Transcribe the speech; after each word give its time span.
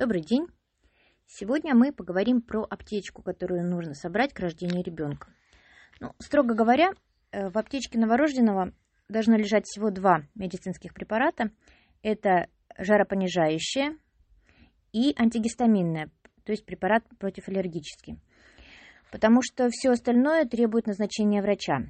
Добрый 0.00 0.22
день! 0.22 0.46
Сегодня 1.26 1.74
мы 1.74 1.92
поговорим 1.92 2.40
про 2.40 2.62
аптечку, 2.62 3.20
которую 3.20 3.68
нужно 3.68 3.92
собрать 3.92 4.32
к 4.32 4.40
рождению 4.40 4.82
ребенка. 4.82 5.28
Ну, 6.00 6.14
строго 6.18 6.54
говоря, 6.54 6.92
э, 7.32 7.50
в 7.50 7.58
аптечке 7.58 7.98
новорожденного 7.98 8.72
должно 9.10 9.36
лежать 9.36 9.66
всего 9.66 9.90
два 9.90 10.22
медицинских 10.34 10.94
препарата. 10.94 11.50
Это 12.00 12.46
жаропонижающее 12.78 13.98
и 14.94 15.14
антигистаминное, 15.18 16.08
то 16.44 16.52
есть 16.52 16.64
препарат 16.64 17.04
противоаллергический. 17.18 18.18
Потому 19.12 19.42
что 19.42 19.68
все 19.68 19.90
остальное 19.90 20.46
требует 20.46 20.86
назначения 20.86 21.42
врача. 21.42 21.82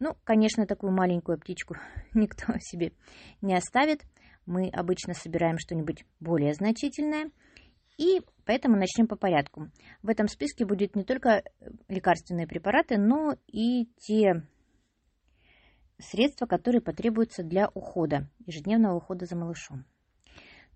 Ну, 0.00 0.18
конечно, 0.24 0.66
такую 0.66 0.92
маленькую 0.92 1.36
аптечку 1.36 1.76
никто 2.12 2.52
себе 2.60 2.92
не 3.40 3.56
оставит. 3.56 4.02
Мы 4.44 4.68
обычно 4.68 5.14
собираем 5.14 5.56
что-нибудь 5.56 6.04
более 6.20 6.52
значительное. 6.52 7.30
И 7.96 8.20
поэтому 8.44 8.76
начнем 8.76 9.06
по 9.06 9.16
порядку. 9.16 9.70
В 10.02 10.08
этом 10.08 10.28
списке 10.28 10.66
будет 10.66 10.96
не 10.96 11.04
только 11.04 11.44
лекарственные 11.88 12.46
препараты, 12.46 12.98
но 12.98 13.36
и 13.46 13.86
те 13.98 14.46
средства, 15.98 16.46
которые 16.46 16.80
потребуются 16.80 17.42
для 17.42 17.68
ухода, 17.68 18.28
ежедневного 18.46 18.96
ухода 18.96 19.26
за 19.26 19.36
малышом. 19.36 19.84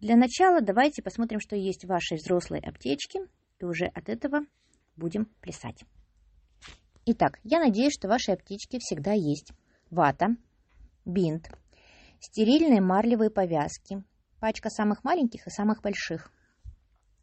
Для 0.01 0.17
начала 0.17 0.61
давайте 0.61 1.03
посмотрим, 1.03 1.41
что 1.41 1.57
есть 1.57 1.85
в 1.85 1.89
вашей 1.89 2.19
взрослой 2.19 2.61
аптечке, 2.61 3.27
и 3.59 3.65
уже 3.65 3.87
от 3.87 4.09
этого 4.09 4.43
будем 4.97 5.27
плясать. 5.41 5.83
Итак, 7.05 7.41
я 7.43 7.59
надеюсь, 7.59 7.95
что 7.95 8.07
в 8.07 8.11
вашей 8.11 8.35
аптечке 8.35 8.79
всегда 8.79 9.13
есть 9.13 9.53
вата, 9.91 10.37
бинт, 11.05 11.51
стерильные 12.21 12.81
марлевые 12.81 13.31
повязки, 13.31 14.05
пачка 14.39 14.71
самых 14.71 15.03
маленьких 15.03 15.47
и 15.47 15.51
самых 15.51 15.83
больших, 15.83 16.31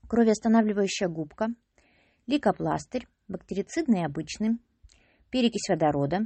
кровоостанавливающая 0.08 1.08
губка, 1.08 1.48
лейкопластырь, 2.28 3.08
бактерицидный 3.28 4.06
обычный, 4.06 4.60
перекись 5.30 5.70
водорода, 5.70 6.22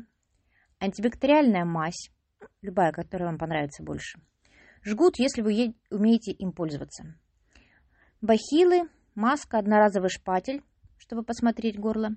антибактериальная 0.79 1.65
мазь, 1.65 2.09
любая, 2.61 2.91
которая 2.91 3.29
вам 3.29 3.37
понравится 3.37 3.83
больше, 3.83 4.19
жгут, 4.83 5.19
если 5.19 5.41
вы 5.41 5.75
умеете 5.89 6.31
им 6.31 6.51
пользоваться, 6.51 7.15
бахилы, 8.21 8.89
маска, 9.15 9.57
одноразовый 9.57 10.09
шпатель, 10.09 10.61
чтобы 10.97 11.23
посмотреть 11.23 11.79
горло, 11.79 12.11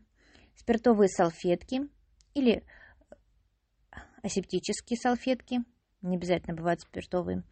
спиртовые 0.55 1.08
салфетки 1.08 1.89
или 2.34 2.64
асептические 4.23 4.98
салфетки, 4.98 5.61
не 6.03 6.17
обязательно 6.17 6.56
бывают 6.56 6.81
спиртовые, 6.81 7.42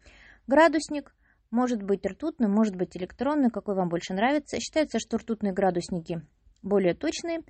градусник, 0.47 1.13
может 1.51 1.83
быть 1.83 2.05
ртутный, 2.05 2.47
может 2.47 2.75
быть 2.75 2.95
электронный, 2.97 3.49
какой 3.49 3.75
вам 3.75 3.89
больше 3.89 4.13
нравится. 4.13 4.59
Считается, 4.59 4.99
что 4.99 5.17
ртутные 5.17 5.53
градусники 5.53 6.21
более 6.63 6.95
точные, 6.95 7.41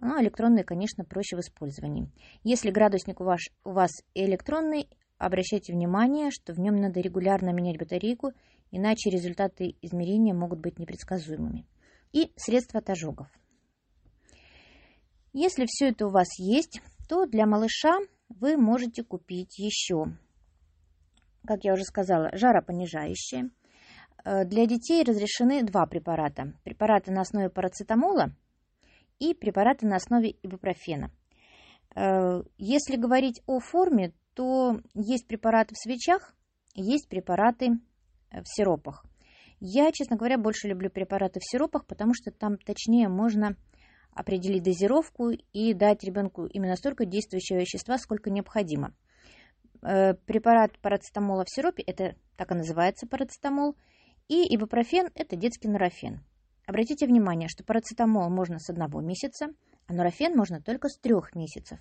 но 0.00 0.20
электронные, 0.20 0.64
конечно, 0.64 1.04
проще 1.04 1.36
в 1.36 1.40
использовании. 1.40 2.10
Если 2.42 2.70
градусник 2.70 3.20
у 3.20 3.24
вас, 3.24 3.40
у 3.64 3.72
вас 3.72 3.90
электронный, 4.14 4.88
обращайте 5.18 5.72
внимание, 5.72 6.30
что 6.30 6.52
в 6.52 6.58
нем 6.58 6.76
надо 6.76 7.00
регулярно 7.00 7.50
менять 7.50 7.78
батарейку, 7.78 8.32
иначе 8.70 9.10
результаты 9.10 9.76
измерения 9.82 10.34
могут 10.34 10.60
быть 10.60 10.78
непредсказуемыми. 10.78 11.66
И 12.12 12.32
средства 12.36 12.80
от 12.80 12.90
ожогов. 12.90 13.28
Если 15.32 15.64
все 15.66 15.90
это 15.90 16.06
у 16.06 16.10
вас 16.10 16.38
есть, 16.38 16.80
то 17.08 17.26
для 17.26 17.46
малыша 17.46 17.98
вы 18.28 18.56
можете 18.56 19.04
купить 19.04 19.58
еще, 19.58 20.06
как 21.46 21.64
я 21.64 21.72
уже 21.72 21.84
сказала, 21.84 22.30
жаропонижающие. 22.32 23.50
Э, 24.24 24.44
для 24.44 24.66
детей 24.66 25.02
разрешены 25.04 25.62
два 25.62 25.86
препарата. 25.86 26.54
Препараты 26.64 27.12
на 27.12 27.22
основе 27.22 27.48
парацетамола 27.50 28.34
и 29.18 29.34
препараты 29.34 29.86
на 29.86 29.96
основе 29.96 30.36
ибупрофена. 30.42 31.10
Э, 31.94 32.42
если 32.58 32.96
говорить 32.96 33.42
о 33.46 33.60
форме, 33.60 34.12
то 34.34 34.80
есть 34.94 35.26
препараты 35.26 35.74
в 35.74 35.78
свечах, 35.78 36.34
есть 36.74 37.08
препараты 37.08 37.78
э, 38.30 38.42
в 38.42 38.44
сиропах. 38.46 39.04
Я, 39.60 39.92
честно 39.92 40.16
говоря, 40.16 40.38
больше 40.38 40.68
люблю 40.68 40.90
препараты 40.90 41.38
в 41.40 41.44
сиропах, 41.44 41.86
потому 41.86 42.14
что 42.14 42.30
там 42.30 42.56
точнее 42.56 43.08
можно 43.08 43.56
определить 44.12 44.62
дозировку 44.62 45.30
и 45.52 45.74
дать 45.74 46.02
ребенку 46.02 46.46
именно 46.46 46.76
столько 46.76 47.04
действующего 47.04 47.58
вещества, 47.58 47.98
сколько 47.98 48.30
необходимо. 48.30 48.94
Э, 49.82 50.14
препарат 50.14 50.78
парацетамола 50.78 51.44
в 51.44 51.50
сиропе, 51.50 51.82
это 51.82 52.14
так 52.36 52.52
и 52.52 52.54
называется 52.54 53.06
парацетамол, 53.06 53.76
и 54.28 54.54
ибупрофен– 54.54 55.10
это 55.14 55.36
детский 55.36 55.68
нурофен. 55.68 56.24
Обратите 56.66 57.06
внимание, 57.06 57.48
что 57.48 57.64
парацетамол 57.64 58.28
можно 58.30 58.58
с 58.58 58.68
одного 58.70 59.00
месяца, 59.00 59.48
а 59.86 59.92
нурофен 59.92 60.36
можно 60.36 60.60
только 60.62 60.88
с 60.88 60.98
трех 60.98 61.34
месяцев. 61.34 61.80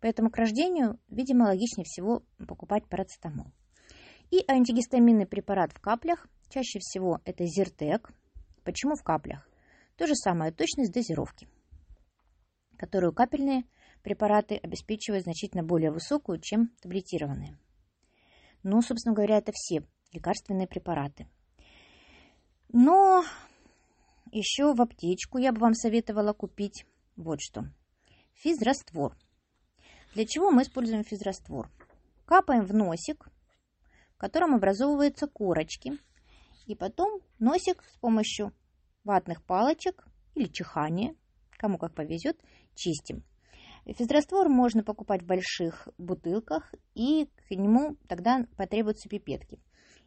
Поэтому 0.00 0.30
к 0.30 0.36
рождению, 0.36 0.98
видимо, 1.08 1.44
логичнее 1.44 1.84
всего 1.84 2.22
покупать 2.46 2.86
парацетамол. 2.88 3.52
И 4.30 4.44
антигистаминный 4.46 5.26
препарат 5.26 5.72
в 5.72 5.80
каплях, 5.80 6.28
чаще 6.48 6.78
всего 6.78 7.20
это 7.24 7.44
Зиртек. 7.44 8.12
Почему 8.64 8.94
в 8.94 9.02
каплях? 9.02 9.48
То 9.96 10.06
же 10.06 10.14
самое, 10.14 10.52
точность 10.52 10.92
дозировки 10.92 11.48
которую 12.80 13.12
капельные 13.12 13.64
препараты 14.02 14.56
обеспечивают 14.56 15.24
значительно 15.24 15.62
более 15.62 15.90
высокую, 15.90 16.40
чем 16.40 16.70
таблетированные. 16.80 17.58
Ну, 18.62 18.82
собственно 18.82 19.14
говоря, 19.14 19.38
это 19.38 19.52
все 19.54 19.84
лекарственные 20.12 20.66
препараты. 20.66 21.28
Но 22.72 23.24
еще 24.32 24.74
в 24.74 24.80
аптечку 24.80 25.38
я 25.38 25.52
бы 25.52 25.60
вам 25.60 25.74
советовала 25.74 26.32
купить 26.32 26.84
вот 27.16 27.40
что. 27.40 27.64
Физраствор. 28.34 29.16
Для 30.14 30.24
чего 30.26 30.50
мы 30.50 30.62
используем 30.62 31.04
физраствор? 31.04 31.70
Капаем 32.26 32.64
в 32.64 32.72
носик, 32.74 33.28
в 34.14 34.18
котором 34.18 34.54
образовываются 34.54 35.26
корочки. 35.26 35.98
И 36.66 36.74
потом 36.74 37.20
носик 37.38 37.82
с 37.82 37.96
помощью 37.98 38.52
ватных 39.04 39.42
палочек 39.42 40.06
или 40.34 40.46
чихания, 40.46 41.16
кому 41.56 41.78
как 41.78 41.94
повезет, 41.94 42.40
чистим. 42.74 43.24
Физраствор 43.86 44.48
можно 44.48 44.84
покупать 44.84 45.22
в 45.22 45.26
больших 45.26 45.88
бутылках, 45.98 46.72
и 46.94 47.28
к 47.48 47.50
нему 47.50 47.96
тогда 48.08 48.46
потребуются 48.56 49.08
пипетки. 49.08 49.58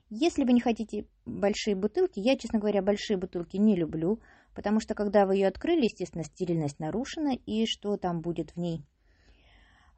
Если 0.10 0.44
вы 0.44 0.54
не 0.54 0.62
хотите 0.62 1.08
большие 1.26 1.76
бутылки, 1.76 2.20
я, 2.20 2.38
честно 2.38 2.60
говоря, 2.60 2.82
большие 2.82 3.18
бутылки 3.18 3.58
не 3.58 3.76
люблю, 3.76 4.20
потому 4.54 4.80
что 4.80 4.94
когда 4.94 5.26
вы 5.26 5.36
ее 5.36 5.48
открыли, 5.48 5.86
естественно, 5.86 6.24
стерильность 6.24 6.80
нарушена, 6.80 7.36
и 7.36 7.66
что 7.66 7.98
там 7.98 8.22
будет 8.22 8.52
в 8.52 8.58
ней 8.58 8.86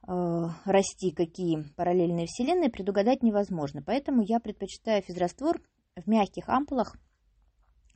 э, 0.07 0.43
расти, 0.63 1.11
какие 1.11 1.63
параллельные 1.75 2.27
вселенные, 2.27 2.69
предугадать 2.69 3.23
невозможно. 3.23 3.81
Поэтому 3.85 4.23
я 4.23 4.39
предпочитаю 4.39 5.01
физраствор 5.01 5.61
в 5.97 6.07
мягких 6.07 6.47
ампулах. 6.47 6.95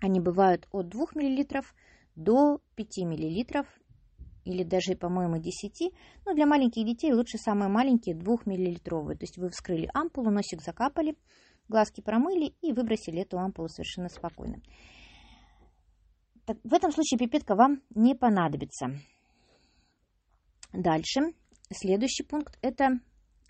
Они 0.02 0.20
бывают 0.20 0.68
от 0.72 0.90
2 0.90 1.06
мл 1.16 1.46
до 2.16 2.60
5 2.76 2.98
мл 3.06 3.66
или 4.46 4.64
даже, 4.64 4.96
по-моему, 4.96 5.38
10. 5.38 5.94
Но 6.26 6.34
для 6.34 6.46
маленьких 6.46 6.86
детей 6.86 7.14
лучше 7.14 7.38
самые 7.38 7.70
маленькие 7.70 8.16
2-миллилитровые. 8.16 9.16
То 9.16 9.24
есть 9.24 9.38
вы 9.38 9.50
вскрыли 9.50 9.90
ампулу, 9.94 10.32
носик 10.32 10.62
закапали, 10.62 11.16
глазки 11.68 12.02
промыли 12.02 12.54
и 12.62 12.74
выбросили 12.74 13.22
эту 13.22 13.38
ампулу 13.38 13.70
совершенно 13.70 14.10
спокойно. 14.10 14.62
Так, 16.46 16.58
в 16.64 16.74
этом 16.74 16.92
случае 16.92 17.20
пипетка 17.20 17.56
вам 17.56 17.82
не 17.94 18.16
понадобится. 18.16 18.88
Дальше. 20.74 21.34
Следующий 21.72 22.24
пункт– 22.24 22.58
это 22.62 23.00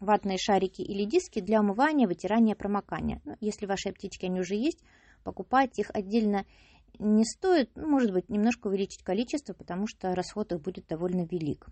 ватные 0.02 0.38
шарики 0.38 0.82
или 0.82 1.06
диски 1.06 1.40
для 1.40 1.62
умывания, 1.62 2.08
вытирания, 2.08 2.56
промокания. 2.56 3.22
Ну, 3.26 3.36
если 3.40 3.66
в 3.66 3.70
вашей 3.70 3.92
аптечке 3.92 4.28
они 4.28 4.40
уже 4.42 4.56
есть, 4.56 4.84
покупать 5.24 5.78
их 5.80 5.92
отдельно 5.94 6.46
не 6.98 7.26
стоит, 7.26 7.72
ну, 7.76 7.88
может 7.88 8.12
быть, 8.12 8.30
немножко 8.30 8.68
увеличить 8.68 9.04
количество, 9.04 9.54
потому 9.54 9.88
что 9.88 10.16
расход 10.16 10.52
их 10.52 10.62
будет 10.62 10.88
довольно 10.88 11.26
велик. 11.26 11.68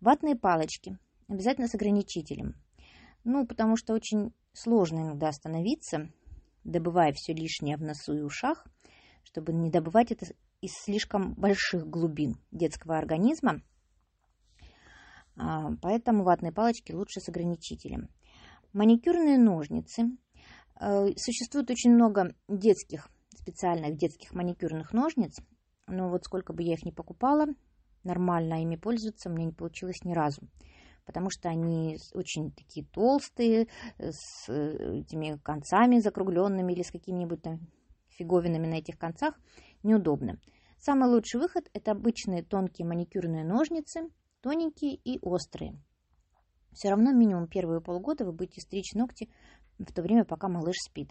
Ватные 0.00 0.36
палочки. 0.36 0.98
Обязательно 1.28 1.68
с 1.68 1.74
ограничителем. 1.74 2.54
Ну, 3.24 3.46
потому 3.46 3.76
что 3.76 3.94
очень 3.94 4.32
сложно 4.52 5.00
иногда 5.00 5.28
остановиться, 5.28 6.10
добывая 6.64 7.12
все 7.12 7.32
лишнее 7.32 7.76
в 7.76 7.82
носу 7.82 8.14
и 8.14 8.22
ушах, 8.22 8.66
чтобы 9.24 9.52
не 9.52 9.70
добывать 9.70 10.12
это 10.12 10.26
из 10.60 10.72
слишком 10.72 11.34
больших 11.34 11.86
глубин 11.86 12.36
детского 12.50 12.98
организма. 12.98 13.62
А, 15.36 15.70
поэтому 15.82 16.24
ватные 16.24 16.52
палочки 16.52 16.92
лучше 16.92 17.20
с 17.20 17.28
ограничителем. 17.28 18.08
Маникюрные 18.72 19.38
ножницы. 19.38 20.16
Э, 20.80 21.08
существует 21.16 21.70
очень 21.70 21.92
много 21.92 22.34
детских 22.48 23.08
специальных 23.48 23.96
детских 23.96 24.34
маникюрных 24.34 24.92
ножниц, 24.92 25.40
но 25.86 26.10
вот 26.10 26.24
сколько 26.24 26.52
бы 26.52 26.62
я 26.62 26.74
их 26.74 26.84
ни 26.84 26.90
покупала, 26.90 27.46
нормально 28.04 28.62
ими 28.62 28.76
пользоваться 28.76 29.30
мне 29.30 29.46
не 29.46 29.52
получилось 29.52 30.04
ни 30.04 30.12
разу. 30.12 30.42
Потому 31.06 31.30
что 31.30 31.48
они 31.48 31.96
очень 32.12 32.52
такие 32.52 32.84
толстые, 32.84 33.68
с 33.98 34.48
э, 34.48 34.98
этими 35.00 35.38
концами 35.42 36.00
закругленными 36.00 36.74
или 36.74 36.82
с 36.82 36.90
какими-нибудь 36.90 37.40
там 37.40 37.60
фиговинами 38.10 38.66
на 38.66 38.74
этих 38.74 38.98
концах 38.98 39.34
неудобно. 39.82 40.38
Самый 40.78 41.08
лучший 41.08 41.40
выход– 41.40 41.70
это 41.72 41.92
обычные 41.92 42.42
тонкие 42.42 42.86
маникюрные 42.86 43.44
ножницы, 43.44 44.10
тоненькие 44.42 44.96
и 44.96 45.18
острые. 45.22 45.80
Все 46.72 46.90
равно 46.90 47.12
минимум 47.12 47.48
первые 47.48 47.80
полгода 47.80 48.26
вы 48.26 48.32
будете 48.32 48.60
стричь 48.60 48.92
ногти 48.92 49.30
в 49.78 49.90
то 49.92 50.02
время, 50.02 50.24
пока 50.26 50.48
малыш 50.48 50.76
спит. 50.78 51.10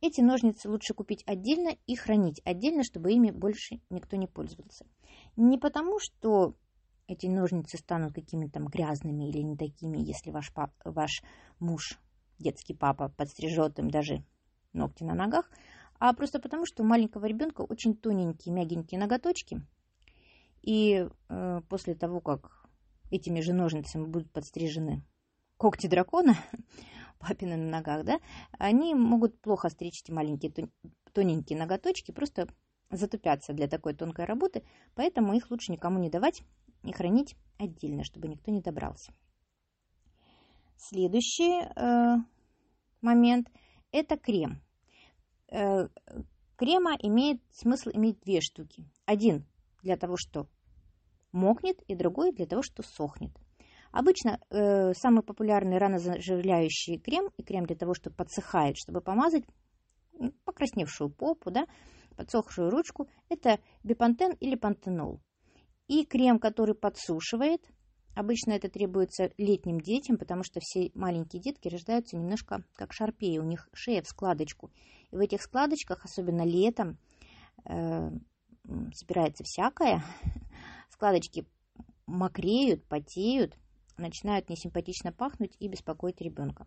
Эти 0.00 0.20
ножницы 0.20 0.68
лучше 0.68 0.94
купить 0.94 1.22
отдельно 1.26 1.76
и 1.86 1.96
хранить 1.96 2.40
отдельно, 2.44 2.84
чтобы 2.84 3.12
ими 3.12 3.30
больше 3.30 3.80
никто 3.90 4.16
не 4.16 4.26
пользовался. 4.26 4.86
Не 5.36 5.58
потому, 5.58 5.98
что 5.98 6.54
эти 7.06 7.26
ножницы 7.26 7.78
станут 7.78 8.12
какими-то 8.12 8.60
грязными 8.60 9.28
или 9.28 9.38
не 9.38 9.56
такими, 9.56 9.98
если 9.98 10.30
ваш, 10.30 10.52
пап, 10.52 10.72
ваш 10.84 11.22
муж, 11.58 11.98
детский 12.38 12.74
папа, 12.74 13.08
подстрижет 13.08 13.78
им 13.78 13.90
даже 13.90 14.24
ногти 14.72 15.04
на 15.04 15.14
ногах, 15.14 15.50
а 15.98 16.12
просто 16.12 16.40
потому, 16.40 16.66
что 16.66 16.82
у 16.82 16.86
маленького 16.86 17.24
ребенка 17.26 17.62
очень 17.62 17.96
тоненькие, 17.96 18.54
мягенькие 18.54 19.00
ноготочки. 19.00 19.62
И 20.62 21.08
э, 21.28 21.60
после 21.68 21.94
того, 21.94 22.20
как 22.20 22.68
этими 23.10 23.40
же 23.40 23.52
ножницами 23.52 24.04
будут 24.04 24.30
подстрижены 24.30 25.02
когти 25.56 25.86
дракона, 25.86 26.36
папины 27.18 27.56
на 27.56 27.70
ногах, 27.70 28.04
да, 28.04 28.20
они 28.58 28.94
могут 28.94 29.40
плохо 29.40 29.68
стричь 29.68 30.02
эти 30.02 30.10
маленькие 30.10 30.52
тоненькие 31.12 31.58
ноготочки, 31.58 32.12
просто 32.12 32.48
затупятся 32.90 33.52
для 33.52 33.68
такой 33.68 33.94
тонкой 33.94 34.26
работы, 34.26 34.62
поэтому 34.94 35.34
их 35.34 35.50
лучше 35.50 35.72
никому 35.72 35.98
не 35.98 36.10
давать 36.10 36.42
и 36.84 36.92
хранить 36.92 37.36
отдельно, 37.58 38.04
чтобы 38.04 38.28
никто 38.28 38.50
не 38.50 38.60
добрался. 38.60 39.12
Следующий 40.76 41.62
э, 41.62 42.16
момент– 43.00 43.50
это 43.92 44.16
крем. 44.16 44.62
Э, 45.50 45.88
крема 46.56 46.94
имеет 47.00 47.40
смысл 47.50 47.90
иметь 47.94 48.20
две 48.20 48.40
штуки. 48.40 48.84
Один 49.06 49.46
для 49.82 49.96
того, 49.96 50.16
что 50.16 50.48
мокнет, 51.32 51.80
и 51.82 51.94
другой 51.94 52.32
для 52.32 52.46
того, 52.46 52.62
что 52.62 52.82
сохнет. 52.82 53.32
Обычно 53.96 54.38
э, 54.50 54.92
самый 54.92 55.22
популярный 55.22 55.78
ранозаживляющий 55.78 56.98
крем 56.98 57.30
и 57.38 57.42
крем 57.42 57.64
для 57.64 57.76
того, 57.76 57.94
чтобы 57.94 58.14
подсыхает, 58.14 58.76
чтобы 58.76 59.00
помазать 59.00 59.44
покрасневшую 60.44 61.08
попу, 61.08 61.50
да, 61.50 61.66
подсохшую 62.14 62.68
ручку, 62.68 63.08
это 63.30 63.58
бипантен 63.84 64.32
или 64.32 64.54
пантенол. 64.54 65.22
И 65.88 66.04
крем, 66.04 66.38
который 66.38 66.74
подсушивает, 66.74 67.62
обычно 68.14 68.52
это 68.52 68.68
требуется 68.68 69.30
летним 69.38 69.80
детям, 69.80 70.18
потому 70.18 70.42
что 70.42 70.60
все 70.60 70.90
маленькие 70.92 71.40
детки 71.40 71.68
рождаются 71.68 72.18
немножко 72.18 72.64
как 72.74 72.92
шарпеи, 72.92 73.38
у 73.38 73.44
них 73.44 73.66
шея 73.72 74.02
в 74.02 74.08
складочку. 74.08 74.70
И 75.10 75.16
в 75.16 75.20
этих 75.20 75.40
складочках, 75.40 76.04
особенно 76.04 76.42
летом, 76.42 76.98
э, 77.64 78.10
собирается 78.92 79.42
всякое. 79.42 80.04
Складочки 80.90 81.46
мокреют, 82.04 82.86
потеют, 82.88 83.56
начинают 83.96 84.48
несимпатично 84.48 85.12
пахнуть 85.12 85.56
и 85.58 85.68
беспокоить 85.68 86.20
ребенка. 86.20 86.66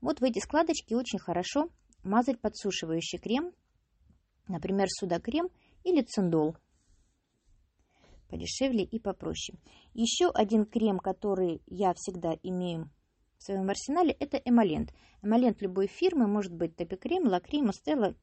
Вот 0.00 0.20
в 0.20 0.24
эти 0.24 0.38
складочки 0.38 0.94
очень 0.94 1.18
хорошо 1.18 1.68
мазать 2.04 2.40
подсушивающий 2.40 3.18
крем, 3.18 3.52
например, 4.46 4.88
судокрем 4.88 5.48
или 5.84 6.02
циндол. 6.02 6.56
Подешевле 8.28 8.84
и 8.84 8.98
попроще. 8.98 9.58
Еще 9.94 10.28
один 10.28 10.66
крем, 10.66 10.98
который 10.98 11.62
я 11.66 11.94
всегда 11.94 12.34
имею 12.42 12.90
в 13.38 13.44
своем 13.44 13.68
арсенале, 13.70 14.12
это 14.12 14.36
эмолент. 14.36 14.92
Эмолент 15.22 15.62
любой 15.62 15.86
фирмы, 15.86 16.26
может 16.26 16.52
быть 16.52 16.76
топикрем, 16.76 17.26
лакрим, 17.26 17.72
стелла, 17.72 18.14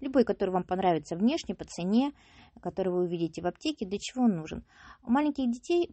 любой, 0.00 0.24
который 0.24 0.50
вам 0.50 0.64
понравится 0.64 1.16
внешне, 1.16 1.54
по 1.54 1.64
цене, 1.64 2.12
который 2.60 2.92
вы 2.92 3.02
увидите 3.02 3.42
в 3.42 3.46
аптеке, 3.46 3.86
для 3.86 3.98
чего 3.98 4.24
он 4.24 4.36
нужен. 4.36 4.64
У 5.02 5.10
маленьких 5.10 5.50
детей 5.50 5.90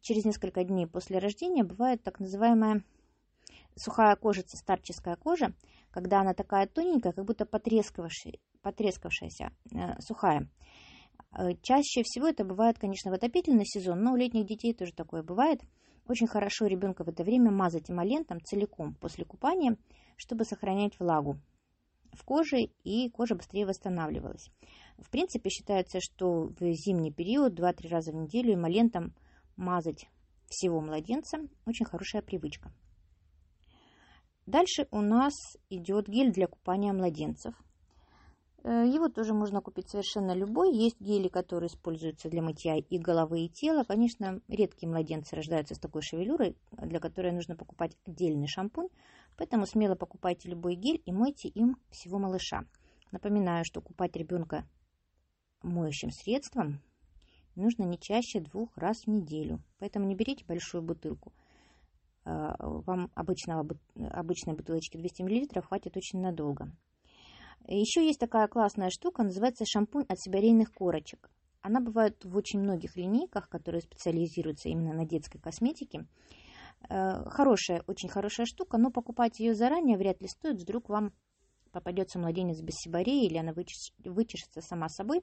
через 0.00 0.24
несколько 0.24 0.64
дней 0.64 0.86
после 0.86 1.18
рождения 1.18 1.64
бывает 1.64 2.02
так 2.02 2.20
называемая 2.20 2.82
сухая 3.76 4.16
кожица, 4.16 4.56
старческая 4.56 5.16
кожа, 5.16 5.52
когда 5.90 6.20
она 6.20 6.34
такая 6.34 6.66
тоненькая, 6.66 7.12
как 7.12 7.24
будто 7.24 7.46
потрескавшаяся, 7.46 8.38
потрескавшаяся 8.62 9.52
э, 9.72 10.00
сухая. 10.00 10.48
Э, 11.36 11.54
чаще 11.62 12.02
всего 12.02 12.28
это 12.28 12.44
бывает, 12.44 12.78
конечно, 12.78 13.10
в 13.10 13.14
отопительный 13.14 13.66
сезон, 13.66 14.02
но 14.02 14.12
у 14.12 14.16
летних 14.16 14.46
детей 14.46 14.74
тоже 14.74 14.92
такое 14.92 15.22
бывает. 15.22 15.60
Очень 16.06 16.26
хорошо 16.26 16.66
ребенка 16.66 17.04
в 17.04 17.08
это 17.08 17.22
время 17.22 17.50
мазать 17.50 17.90
эмолентом 17.90 18.40
целиком 18.42 18.94
после 18.94 19.24
купания, 19.24 19.76
чтобы 20.16 20.44
сохранять 20.44 20.98
влагу 20.98 21.38
в 22.12 22.24
коже, 22.24 22.68
и 22.84 23.08
кожа 23.10 23.34
быстрее 23.34 23.66
восстанавливалась. 23.66 24.50
В 24.98 25.10
принципе, 25.10 25.50
считается, 25.50 25.98
что 26.00 26.52
в 26.58 26.60
зимний 26.60 27.12
период 27.12 27.58
2-3 27.58 27.88
раза 27.88 28.12
в 28.12 28.14
неделю 28.14 28.54
эмолентом 28.54 29.14
мазать 29.56 30.06
всего 30.46 30.80
младенца– 30.80 31.38
очень 31.66 31.86
хорошая 31.86 32.22
привычка. 32.22 32.72
Дальше 34.46 34.86
у 34.90 35.00
нас 35.00 35.34
идет 35.70 36.08
гель 36.08 36.32
для 36.32 36.46
купания 36.46 36.92
младенцев. 36.92 37.54
Э, 38.64 38.84
его 38.86 39.08
тоже 39.08 39.34
можно 39.34 39.60
купить 39.60 39.88
совершенно 39.88 40.34
любой. 40.34 40.74
Есть 40.74 41.00
гели, 41.00 41.28
которые 41.28 41.68
используются 41.68 42.28
для 42.28 42.42
мытья 42.42 42.76
и 42.76 42.98
головы, 42.98 43.40
и 43.44 43.48
тела. 43.48 43.84
Конечно, 43.84 44.40
редкие 44.48 44.90
младенцы 44.90 45.36
рождаются 45.36 45.74
с 45.74 45.78
такой 45.78 46.02
шевелюрой, 46.02 46.56
для 46.72 47.00
которой 47.00 47.32
нужно 47.32 47.56
покупать 47.56 47.96
отдельный 48.04 48.48
шампунь. 48.48 48.88
Поэтому 49.36 49.66
смело 49.66 49.94
покупайте 49.94 50.48
любой 50.48 50.74
гель 50.74 51.02
и 51.04 51.12
мойте 51.12 51.48
им 51.48 51.76
всего 51.90 52.18
малыша. 52.18 52.64
Напоминаю, 53.10 53.64
что 53.64 53.80
купать 53.80 54.16
ребенка 54.16 54.66
моющим 55.62 56.10
средством 56.10 56.80
нужно 57.54 57.84
не 57.84 57.98
чаще 57.98 58.40
двух 58.40 58.76
раз 58.76 59.04
в 59.04 59.06
неделю. 59.08 59.62
Поэтому 59.78 60.06
не 60.06 60.14
берите 60.14 60.44
большую 60.44 60.82
бутылку. 60.82 61.32
Э, 62.24 62.54
вам 62.58 63.10
обычного, 63.14 63.66
обычной 63.96 64.54
бутылочки 64.54 64.96
200 64.96 65.22
мл 65.22 65.62
хватит 65.62 65.96
очень 65.96 66.20
надолго. 66.20 66.70
Еще 67.68 68.04
есть 68.04 68.18
такая 68.18 68.48
классная 68.48 68.90
штука, 68.90 69.22
называется 69.22 69.64
шампунь 69.66 70.04
от 70.08 70.18
сибирейных 70.20 70.72
корочек. 70.72 71.30
Она 71.60 71.80
бывает 71.80 72.24
в 72.24 72.36
очень 72.36 72.58
многих 72.60 72.96
линейках, 72.96 73.48
которые 73.48 73.82
специализируются 73.82 74.68
именно 74.68 74.92
на 74.92 75.06
детской 75.06 75.38
косметике. 75.38 76.06
Э, 76.88 77.24
хорошая, 77.26 77.82
очень 77.86 78.08
хорошая 78.08 78.46
штука, 78.46 78.78
но 78.78 78.90
покупать 78.90 79.40
ее 79.40 79.54
заранее 79.54 79.96
вряд 79.96 80.20
ли 80.20 80.28
стоит. 80.28 80.60
Вдруг 80.60 80.88
вам 80.88 81.12
попадется 81.70 82.18
младенец 82.18 82.60
без 82.60 82.74
сибареи 82.74 83.26
или 83.26 83.38
она 83.38 83.52
вычешется 83.52 84.60
сама 84.60 84.88
собой. 84.88 85.22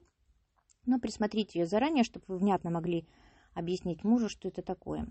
Но 0.86 0.98
присмотрите 0.98 1.60
ее 1.60 1.66
заранее, 1.66 2.04
чтобы 2.04 2.24
вы 2.28 2.38
внятно 2.38 2.70
могли 2.70 3.06
объяснить 3.54 4.04
мужу, 4.04 4.28
что 4.28 4.48
это 4.48 4.62
такое. 4.62 5.06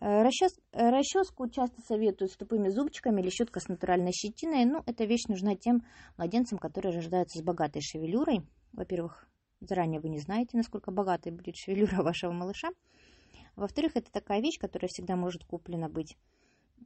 Э, 0.00 0.22
расчес, 0.22 0.58
расческу 0.72 1.48
часто 1.48 1.80
советуют 1.82 2.32
с 2.32 2.36
тупыми 2.36 2.68
зубчиками 2.68 3.20
или 3.20 3.30
щетка 3.30 3.60
с 3.60 3.68
натуральной 3.68 4.12
щетиной. 4.12 4.64
Ну, 4.64 4.82
эта 4.86 5.04
вещь 5.04 5.26
нужна 5.28 5.56
тем 5.56 5.82
младенцам, 6.16 6.58
которые 6.58 6.94
рождаются 6.94 7.38
с 7.38 7.42
богатой 7.42 7.82
шевелюрой. 7.82 8.46
Во-первых, 8.72 9.28
заранее 9.60 10.00
вы 10.00 10.08
не 10.08 10.18
знаете, 10.18 10.56
насколько 10.56 10.92
богатой 10.92 11.32
будет 11.32 11.56
шевелюра 11.56 11.96
вашего 12.02 12.32
малыша. 12.32 12.68
Во-вторых, 13.58 13.96
это 13.96 14.12
такая 14.12 14.40
вещь, 14.40 14.56
которая 14.56 14.88
всегда 14.88 15.16
может 15.16 15.44
куплена 15.44 15.88
быть 15.88 16.16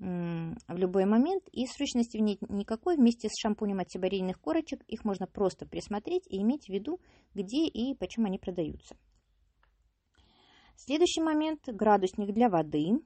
в 0.01 0.57
любой 0.75 1.05
момент. 1.05 1.47
И 1.53 1.67
срочности 1.67 2.17
в 2.17 2.23
ней 2.23 2.39
никакой. 2.49 2.97
Вместе 2.97 3.29
с 3.29 3.39
шампунем 3.39 3.81
от 3.81 3.91
сибарейных 3.91 4.41
корочек 4.41 4.83
их 4.89 5.05
можно 5.05 5.27
просто 5.27 5.67
присмотреть 5.67 6.27
и 6.29 6.41
иметь 6.41 6.65
в 6.65 6.69
виду, 6.71 6.99
где 7.35 7.67
и 7.67 7.95
почему 7.95 8.27
они 8.27 8.39
продаются. 8.39 8.97
Следующий 10.77 11.21
момент– 11.21 11.61
градусник 11.67 12.33
для 12.33 12.49
воды, 12.49 13.03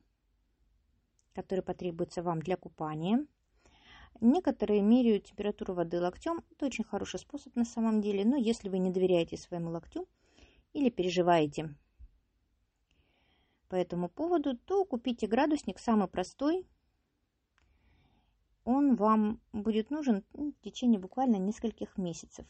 который 1.35 1.65
потребуется 1.65 2.23
вам 2.23 2.41
для 2.41 2.57
купания. 2.57 3.27
Некоторые 4.21 4.81
меряют 4.81 5.25
температуру 5.25 5.75
воды 5.75 6.01
локтем. 6.01 6.45
Это 6.53 6.67
очень 6.67 6.85
хороший 6.85 7.19
способ 7.19 7.57
на 7.57 7.65
самом 7.65 8.01
деле. 8.01 8.25
Но 8.25 8.37
если 8.37 8.69
вы 8.69 8.79
не 8.79 8.93
доверяете 8.93 9.37
своему 9.37 9.71
локтю 9.71 10.07
или 10.73 10.89
переживаете 10.89 11.75
по 13.69 13.75
этому 13.75 14.09
поводу, 14.09 14.57
то 14.57 14.85
купите 14.85 15.27
градусник 15.27 15.79
самый 15.79 16.09
простой. 16.09 16.67
Он 18.65 18.97
вам 18.97 19.41
будет 19.53 19.91
нужен 19.91 20.25
в 20.33 20.53
течение 20.63 20.99
буквально 20.99 21.37
нескольких 21.37 21.97
месяцев. 21.97 22.47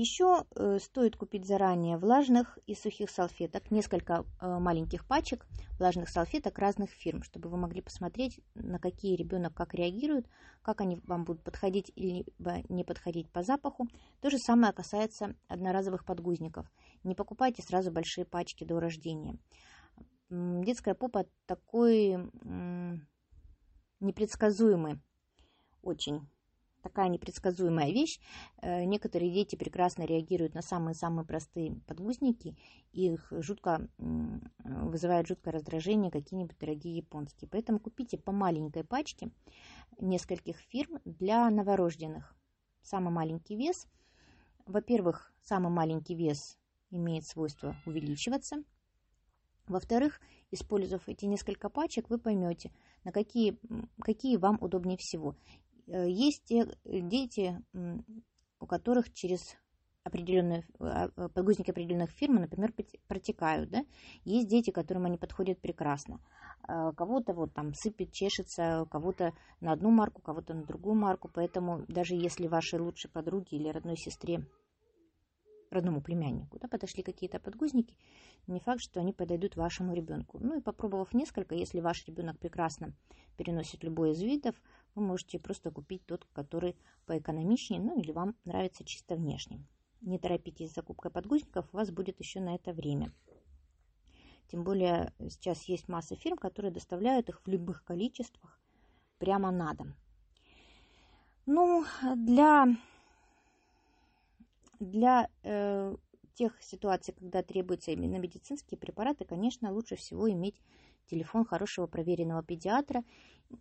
Еще 0.00 0.46
э, 0.56 0.78
стоит 0.80 1.14
купить 1.14 1.46
заранее 1.46 1.98
влажных 1.98 2.58
и 2.66 2.74
сухих 2.74 3.10
салфеток, 3.10 3.70
несколько 3.70 4.24
э, 4.40 4.58
маленьких 4.58 5.06
пачек 5.06 5.46
влажных 5.78 6.08
салфеток 6.08 6.58
разных 6.58 6.88
фирм, 6.88 7.22
чтобы 7.22 7.50
вы 7.50 7.58
могли 7.58 7.82
посмотреть, 7.82 8.40
на 8.54 8.78
какие 8.78 9.14
ребенок 9.14 9.52
как 9.52 9.74
реагирует, 9.74 10.26
как 10.62 10.80
они 10.80 11.02
вам 11.04 11.24
будут 11.24 11.42
подходить 11.42 11.92
или 11.96 12.24
не 12.70 12.82
подходить 12.82 13.30
по 13.30 13.42
запаху. 13.42 13.88
То 14.22 14.30
же 14.30 14.38
самое 14.38 14.72
касается 14.72 15.36
одноразовых 15.48 16.06
подгузников. 16.06 16.72
Не 17.04 17.14
покупайте 17.14 17.60
сразу 17.60 17.92
большие 17.92 18.24
пачки 18.24 18.64
до 18.64 18.80
рождения. 18.80 19.36
Детская 20.30 20.94
попа 20.94 21.26
такой 21.44 22.16
непредсказуемый 24.00 24.98
очень 25.82 26.26
такая 26.82 27.08
непредсказуемая 27.08 27.90
вещь. 27.90 28.20
Э, 28.62 28.84
некоторые 28.84 29.30
дети 29.30 29.56
прекрасно 29.56 30.04
реагируют 30.04 30.54
на 30.54 30.62
самые-самые 30.62 31.24
простые 31.24 31.72
подгузники, 31.86 32.56
их 32.92 33.28
жутко 33.30 33.88
вызывает 34.64 35.28
жуткое 35.28 35.52
раздражение 35.52 36.10
какие-нибудь 36.10 36.58
дорогие 36.58 36.96
японские. 36.96 37.48
Поэтому 37.48 37.78
купите 37.78 38.18
по 38.18 38.32
маленькой 38.32 38.84
пачке 38.84 39.30
нескольких 40.00 40.56
фирм 40.56 41.00
для 41.04 41.48
новорожденных. 41.50 42.34
Самый 42.82 43.12
маленький 43.12 43.56
вес. 43.56 43.86
Во-первых, 44.66 45.32
самый 45.42 45.70
маленький 45.70 46.14
вес 46.14 46.58
имеет 46.90 47.26
свойство 47.26 47.76
увеличиваться. 47.86 48.62
Во-вторых, 49.66 50.20
используя 50.50 51.00
эти 51.06 51.26
несколько 51.26 51.68
пачек, 51.68 52.10
вы 52.10 52.18
поймете, 52.18 52.72
на 53.04 53.12
какие, 53.12 53.56
какие 54.00 54.36
вам 54.36 54.58
удобнее 54.60 54.96
всего. 54.96 55.36
Э, 55.90 56.08
есть 56.08 56.44
те 56.44 56.68
дети, 56.84 57.62
у 58.60 58.66
которых 58.66 59.12
через 59.12 59.56
определенные 60.02 60.64
а, 60.78 61.10
а, 61.16 61.28
подгузники 61.28 61.70
определенных 61.70 62.10
фирм, 62.10 62.36
например, 62.36 62.72
протекают, 63.06 63.70
да, 63.70 63.84
есть 64.24 64.48
дети, 64.48 64.70
которым 64.70 65.04
они 65.04 65.18
подходят 65.18 65.60
прекрасно. 65.60 66.20
А, 66.62 66.92
кого-то 66.92 67.34
вот 67.34 67.52
там 67.52 67.74
сыпет, 67.74 68.12
чешется, 68.12 68.86
кого-то 68.90 69.34
на 69.60 69.72
одну 69.72 69.90
марку, 69.90 70.22
кого-то 70.22 70.54
на 70.54 70.64
другую 70.64 70.94
марку, 70.94 71.28
поэтому 71.32 71.84
даже 71.88 72.14
если 72.14 72.46
вашей 72.46 72.78
лучшей 72.78 73.10
подруге 73.10 73.58
или 73.58 73.68
родной 73.68 73.96
сестре 73.96 74.46
родному 75.70 76.00
племяннику, 76.00 76.58
да, 76.58 76.68
подошли 76.68 77.02
какие-то 77.02 77.38
подгузники, 77.38 77.96
не 78.46 78.60
факт, 78.60 78.80
что 78.80 79.00
они 79.00 79.12
подойдут 79.12 79.56
вашему 79.56 79.94
ребенку. 79.94 80.38
Ну 80.40 80.58
и 80.58 80.62
попробовав 80.62 81.14
несколько, 81.14 81.54
если 81.54 81.80
ваш 81.80 82.06
ребенок 82.06 82.38
прекрасно 82.38 82.92
переносит 83.36 83.84
любой 83.84 84.12
из 84.12 84.20
видов, 84.20 84.54
вы 84.94 85.02
можете 85.02 85.38
просто 85.38 85.70
купить 85.70 86.04
тот, 86.06 86.26
который 86.32 86.76
поэкономичнее, 87.06 87.80
ну 87.80 87.98
или 87.98 88.12
вам 88.12 88.36
нравится 88.44 88.84
чисто 88.84 89.16
внешне. 89.16 89.64
Не 90.00 90.18
торопитесь 90.18 90.70
с 90.70 90.74
закупкой 90.74 91.10
подгузников, 91.10 91.68
у 91.72 91.76
вас 91.76 91.90
будет 91.90 92.18
еще 92.20 92.40
на 92.40 92.54
это 92.54 92.72
время. 92.72 93.12
Тем 94.48 94.64
более 94.64 95.12
сейчас 95.28 95.64
есть 95.64 95.88
масса 95.88 96.16
фирм, 96.16 96.36
которые 96.36 96.72
доставляют 96.72 97.28
их 97.28 97.40
в 97.44 97.48
любых 97.48 97.84
количествах 97.84 98.58
прямо 99.18 99.50
на 99.50 99.74
дом. 99.74 99.94
Ну, 101.46 101.84
для 102.16 102.66
для 104.80 105.28
э, 105.42 105.94
тех 106.34 106.60
ситуаций, 106.62 107.14
когда 107.14 107.42
требуются 107.42 107.90
именно 107.90 108.16
медицинские 108.16 108.78
препараты, 108.78 109.24
конечно, 109.24 109.72
лучше 109.72 109.96
всего 109.96 110.30
иметь 110.30 110.60
телефон 111.10 111.44
хорошего 111.44 111.86
проверенного 111.86 112.42
педиатра 112.42 113.02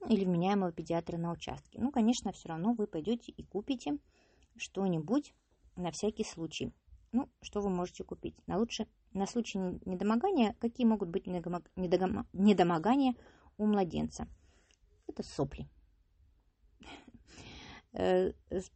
или 0.07 0.23
вменяемого 0.23 0.71
педиатра 0.71 1.17
на 1.17 1.31
участке. 1.31 1.79
Ну, 1.81 1.91
конечно, 1.91 2.31
все 2.31 2.49
равно 2.49 2.73
вы 2.73 2.87
пойдете 2.87 3.31
и 3.31 3.43
купите 3.43 3.97
что-нибудь 4.55 5.33
на 5.75 5.91
всякий 5.91 6.23
случай. 6.23 6.71
Ну, 7.11 7.27
что 7.41 7.61
вы 7.61 7.69
можете 7.69 8.03
купить? 8.03 8.35
На, 8.45 8.57
лучше, 8.57 8.87
на 9.13 9.25
случай 9.25 9.57
недомогания, 9.85 10.55
какие 10.59 10.85
могут 10.85 11.09
быть 11.09 11.25
недомогания 11.25 13.15
у 13.57 13.65
младенца? 13.65 14.27
Это 15.07 15.23
сопли. 15.23 15.67
Э, 17.93 18.31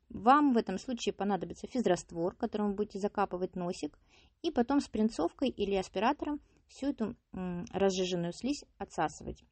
вам 0.09 0.53
в 0.53 0.57
этом 0.57 0.79
случае 0.79 1.13
понадобится 1.13 1.67
физраствор, 1.67 2.35
которым 2.35 2.69
вы 2.69 2.73
будете 2.73 2.99
закапывать 2.99 3.55
носик, 3.55 3.99
и 4.41 4.49
потом 4.49 4.81
с 4.81 4.87
принцовкой 4.87 5.49
или 5.49 5.75
аспиратором 5.75 6.41
всю 6.73 6.87
эту 6.87 7.15
разжиженную 7.71 8.33
слизь 8.33 8.65
отсасывать, 8.77 9.43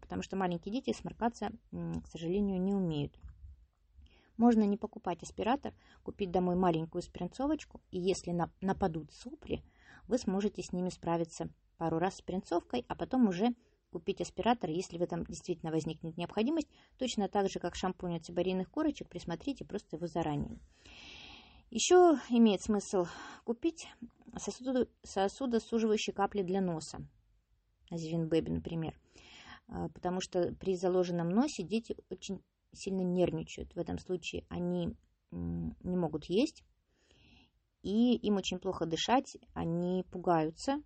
потому 0.00 0.22
что 0.22 0.36
маленькие 0.36 0.72
дети 0.72 0.96
сморкаться, 0.96 1.50
к 1.70 2.06
сожалению, 2.06 2.60
не 2.60 2.72
умеют. 2.72 3.18
Можно 4.36 4.62
не 4.62 4.76
покупать 4.76 5.22
аспиратор, 5.22 5.74
купить 6.02 6.30
домой 6.30 6.54
маленькую 6.54 7.02
спринцовочку, 7.02 7.80
и 7.90 7.98
если 7.98 8.32
нападут 8.60 9.12
сопли, 9.12 9.62
вы 10.06 10.18
сможете 10.18 10.62
с 10.62 10.72
ними 10.72 10.88
справиться 10.88 11.48
пару 11.76 11.98
раз 11.98 12.16
с 12.16 12.22
принцовкой, 12.22 12.84
а 12.88 12.94
потом 12.94 13.28
уже 13.28 13.54
купить 13.90 14.20
аспиратор, 14.20 14.70
если 14.70 14.98
в 14.98 15.02
этом 15.02 15.24
действительно 15.24 15.70
возникнет 15.72 16.16
необходимость. 16.16 16.68
Точно 16.96 17.28
так 17.28 17.50
же, 17.50 17.58
как 17.58 17.74
шампунь 17.74 18.16
от 18.16 18.24
цибарийных 18.24 18.70
корочек, 18.70 19.08
присмотрите 19.08 19.64
просто 19.64 19.96
его 19.96 20.06
заранее. 20.06 20.58
Еще 21.74 22.18
имеет 22.28 22.60
смысл 22.60 23.06
купить 23.44 23.88
сосуды, 24.36 24.88
сосудосуживающие 25.02 26.12
капли 26.12 26.42
для 26.42 26.60
носа. 26.60 26.98
Азивин 27.90 28.28
Бэби, 28.28 28.50
например. 28.50 29.00
А, 29.68 29.88
потому 29.88 30.20
что 30.20 30.54
при 30.56 30.76
заложенном 30.76 31.30
носе 31.30 31.62
дети 31.62 31.96
очень 32.10 32.42
сильно 32.72 33.00
нервничают. 33.00 33.74
В 33.74 33.78
этом 33.78 33.98
случае 33.98 34.44
они 34.50 34.94
не 35.30 35.96
могут 35.96 36.26
есть, 36.26 36.62
и 37.80 38.16
им 38.16 38.36
очень 38.36 38.58
плохо 38.58 38.84
дышать, 38.84 39.38
они 39.54 40.04
пугаются, 40.12 40.82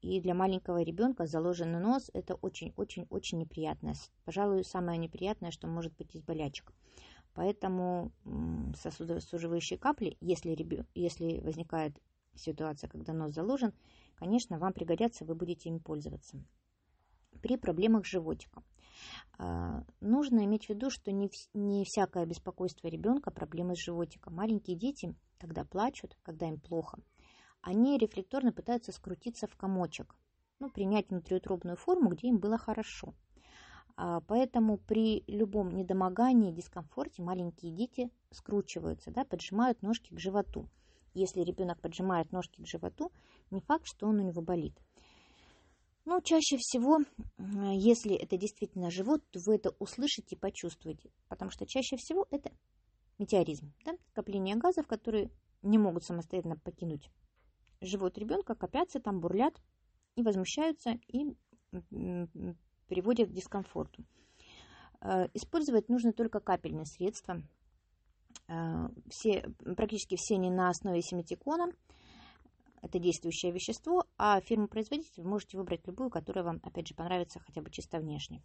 и 0.00 0.18
для 0.22 0.32
маленького 0.32 0.80
ребенка 0.80 1.26
заложенный 1.26 1.78
нос 1.78 2.10
это 2.14 2.36
очень-очень-очень 2.36 3.36
неприятное. 3.36 3.96
Пожалуй, 4.24 4.64
самое 4.64 4.96
неприятное, 4.96 5.50
что 5.50 5.66
может 5.66 5.94
быть 5.98 6.14
из 6.14 6.22
болячек. 6.22 6.72
Поэтому 7.34 8.12
сосудосуживающие 8.76 9.78
капли, 9.78 10.16
если, 10.20 10.56
если 10.94 11.40
возникает 11.40 11.96
ситуация, 12.34 12.88
когда 12.88 13.12
нос 13.12 13.32
заложен, 13.32 13.72
конечно, 14.16 14.58
вам 14.58 14.72
пригодятся, 14.72 15.24
вы 15.24 15.34
будете 15.34 15.68
им 15.68 15.80
пользоваться. 15.80 16.42
При 17.42 17.56
проблемах 17.56 18.04
с 18.06 18.10
животиком. 18.10 18.64
А, 19.38 19.84
нужно 20.00 20.44
иметь 20.44 20.66
в 20.66 20.70
виду, 20.70 20.90
что 20.90 21.12
не, 21.12 21.30
не 21.54 21.84
всякое 21.84 22.26
беспокойство 22.26 22.88
ребенка 22.88 23.30
проблемы 23.30 23.76
с 23.76 23.82
животиком. 23.82 24.34
Маленькие 24.34 24.76
дети, 24.76 25.14
когда 25.38 25.64
плачут, 25.64 26.18
когда 26.22 26.48
им 26.48 26.60
плохо, 26.60 26.98
они 27.62 27.98
рефлекторно 27.98 28.52
пытаются 28.52 28.92
скрутиться 28.92 29.46
в 29.46 29.56
комочек, 29.56 30.14
ну, 30.58 30.70
принять 30.70 31.10
внутриутробную 31.10 31.76
форму, 31.76 32.10
где 32.10 32.28
им 32.28 32.38
было 32.38 32.58
хорошо. 32.58 33.14
А, 34.02 34.22
поэтому 34.22 34.78
при 34.78 35.24
любом 35.26 35.76
недомогании, 35.76 36.52
дискомфорте 36.52 37.20
маленькие 37.20 37.70
дети 37.70 38.10
скручиваются, 38.30 39.10
да, 39.10 39.26
поджимают 39.26 39.82
ножки 39.82 40.14
к 40.14 40.18
животу. 40.18 40.70
Если 41.12 41.42
ребенок 41.42 41.82
поджимает 41.82 42.32
ножки 42.32 42.62
к 42.62 42.66
животу, 42.66 43.12
не 43.50 43.60
факт, 43.60 43.84
что 43.84 44.06
он 44.06 44.20
у 44.20 44.22
него 44.22 44.40
болит. 44.40 44.72
Но 46.06 46.20
чаще 46.20 46.56
всего, 46.56 47.00
если 47.74 48.14
это 48.14 48.38
действительно 48.38 48.90
живот, 48.90 49.22
то 49.32 49.38
вы 49.44 49.56
это 49.56 49.74
услышите 49.78 50.34
и 50.34 50.38
почувствуете, 50.38 51.10
потому 51.28 51.50
что 51.50 51.66
чаще 51.66 51.98
всего 51.98 52.26
это 52.30 52.50
метеоризм, 53.18 53.74
да, 53.84 53.92
скопление 54.08 54.56
газов, 54.56 54.86
которые 54.86 55.30
не 55.60 55.76
могут 55.76 56.04
самостоятельно 56.04 56.56
покинуть 56.56 57.10
живот 57.82 58.16
ребенка, 58.16 58.54
копятся 58.54 58.98
там, 58.98 59.20
бурлят 59.20 59.60
и 60.16 60.22
возмущаются, 60.22 60.98
и 61.06 61.36
приводят 62.90 63.30
к 63.30 63.32
дискомфорту. 63.32 64.04
Э, 65.00 65.28
использовать 65.32 65.88
нужно 65.88 66.12
только 66.12 66.40
капельные 66.40 66.84
средства. 66.84 67.40
Э, 68.48 68.88
все, 69.08 69.48
практически 69.76 70.16
все 70.16 70.34
они 70.34 70.50
на 70.50 70.68
основе 70.68 71.00
семитикона. 71.00 71.72
Это 72.82 72.98
действующее 72.98 73.52
вещество, 73.52 74.04
а 74.18 74.40
фирму-производитель 74.40 75.22
можете 75.22 75.56
выбрать 75.56 75.86
любую, 75.86 76.10
которая 76.10 76.44
вам, 76.44 76.60
опять 76.64 76.88
же, 76.88 76.94
понравится 76.94 77.38
хотя 77.38 77.62
бы 77.62 77.70
чисто 77.70 77.98
внешне. 77.98 78.42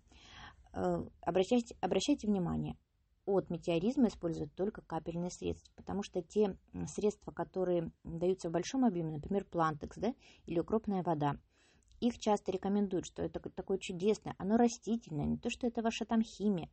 Э, 0.73 1.03
обращайте, 1.21 1.75
обращайте 1.81 2.27
внимание, 2.27 2.77
от 3.25 3.49
метеоризма 3.49 4.09
используют 4.09 4.53
только 4.53 4.83
капельные 4.83 5.31
средства, 5.31 5.71
потому 5.75 6.03
что 6.03 6.21
те 6.21 6.55
средства, 6.87 7.31
которые 7.31 7.91
даются 8.03 8.49
в 8.49 8.51
большом 8.51 8.85
объеме, 8.85 9.13
например, 9.13 9.45
плантекс 9.45 9.97
да, 9.97 10.13
или 10.45 10.59
укропная 10.59 11.01
вода, 11.01 11.39
их 11.99 12.19
часто 12.19 12.51
рекомендуют, 12.51 13.05
что 13.05 13.23
это 13.23 13.39
такое 13.49 13.77
чудесное, 13.77 14.35
оно 14.37 14.57
растительное, 14.57 15.25
не 15.25 15.37
то, 15.37 15.49
что 15.49 15.67
это 15.67 15.81
ваша 15.81 16.05
там 16.05 16.21
химия, 16.21 16.69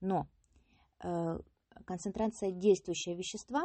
но 0.00 0.28
э, 1.02 1.40
концентрация 1.84 2.50
действующего 2.50 3.14
вещества 3.14 3.64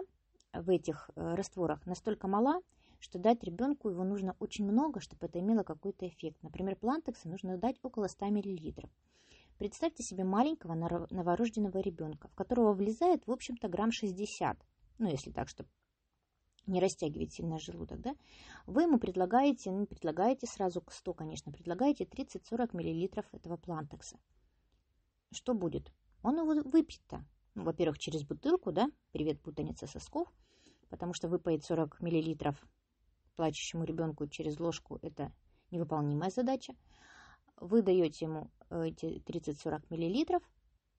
в 0.53 0.69
этих 0.69 1.09
э, 1.15 1.35
растворах 1.35 1.85
настолько 1.85 2.27
мала, 2.27 2.61
что 2.99 3.17
дать 3.19 3.43
ребенку 3.43 3.89
его 3.89 4.03
нужно 4.03 4.35
очень 4.39 4.65
много, 4.65 4.99
чтобы 4.99 5.25
это 5.25 5.39
имело 5.39 5.63
какой-то 5.63 6.07
эффект. 6.07 6.37
Например, 6.43 6.75
плантекса 6.75 7.29
нужно 7.29 7.57
дать 7.57 7.77
около 7.81 8.07
100 8.07 8.27
мл. 8.27 8.43
Представьте 9.57 10.03
себе 10.03 10.23
маленького 10.23 10.73
новорожденного 11.09 11.79
ребенка, 11.79 12.27
в 12.27 12.35
которого 12.35 12.73
влезает, 12.73 13.25
в 13.27 13.31
общем-то, 13.31 13.67
грамм 13.67 13.91
60. 13.91 14.57
Ну, 14.97 15.09
если 15.09 15.31
так, 15.31 15.49
чтобы 15.49 15.69
не 16.67 16.79
растягивать 16.79 17.33
сильно 17.33 17.59
желудок, 17.59 18.01
да, 18.01 18.15
вы 18.65 18.83
ему 18.83 18.99
предлагаете, 18.99 19.71
ну, 19.71 19.85
предлагаете 19.85 20.47
сразу 20.47 20.81
к 20.81 20.91
100, 20.91 21.13
конечно, 21.13 21.51
предлагаете 21.51 22.05
30-40 22.05 22.69
мл 22.73 23.23
этого 23.31 23.57
плантекса. 23.57 24.17
Что 25.31 25.53
будет? 25.53 25.91
Он 26.23 26.37
его 26.37 26.69
выпьет-то. 26.69 27.25
Ну, 27.55 27.63
во-первых, 27.63 27.99
через 27.99 28.23
бутылку, 28.23 28.71
да, 28.71 28.89
привет, 29.11 29.41
путаница 29.41 29.87
сосков, 29.87 30.31
потому 30.89 31.13
что 31.13 31.27
выпоить 31.27 31.65
40 31.65 31.99
мл 31.99 32.55
плачущему 33.35 33.85
ребенку 33.85 34.27
через 34.27 34.59
ложку– 34.59 34.99
это 35.01 35.31
невыполнимая 35.71 36.29
задача. 36.29 36.75
Вы 37.57 37.81
даете 37.81 38.25
ему 38.25 38.51
эти 38.69 39.21
30-40 39.25 39.83
мл, 39.89 40.41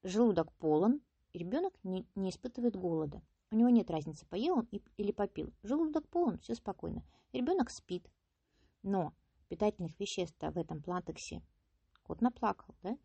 желудок 0.03 0.53
полон, 0.55 1.01
ребенок 1.33 1.73
не, 1.83 2.07
не 2.15 2.31
испытывает 2.31 2.77
голода. 2.77 3.23
У 3.53 3.55
него 3.55 3.69
нет 3.69 3.91
разницы, 3.91 4.25
поел 4.27 4.61
он 4.61 4.69
или 4.97 5.13
попил. 5.13 5.53
Желудок 5.63 6.09
полон, 6.09 6.39
все 6.39 6.55
спокойно. 6.55 7.05
Ребенок 7.35 7.69
спит. 7.69 8.11
Но 8.83 9.13
питательных 9.51 10.01
веществ 10.01 10.39
в 10.41 10.57
этом 10.57 10.83
плантексе 10.83 11.43
кот 12.03 12.23
наплакал, 12.23 12.75
да? 12.83 12.97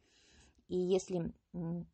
И 0.69 0.77
если 0.77 1.33
мы 1.51 1.85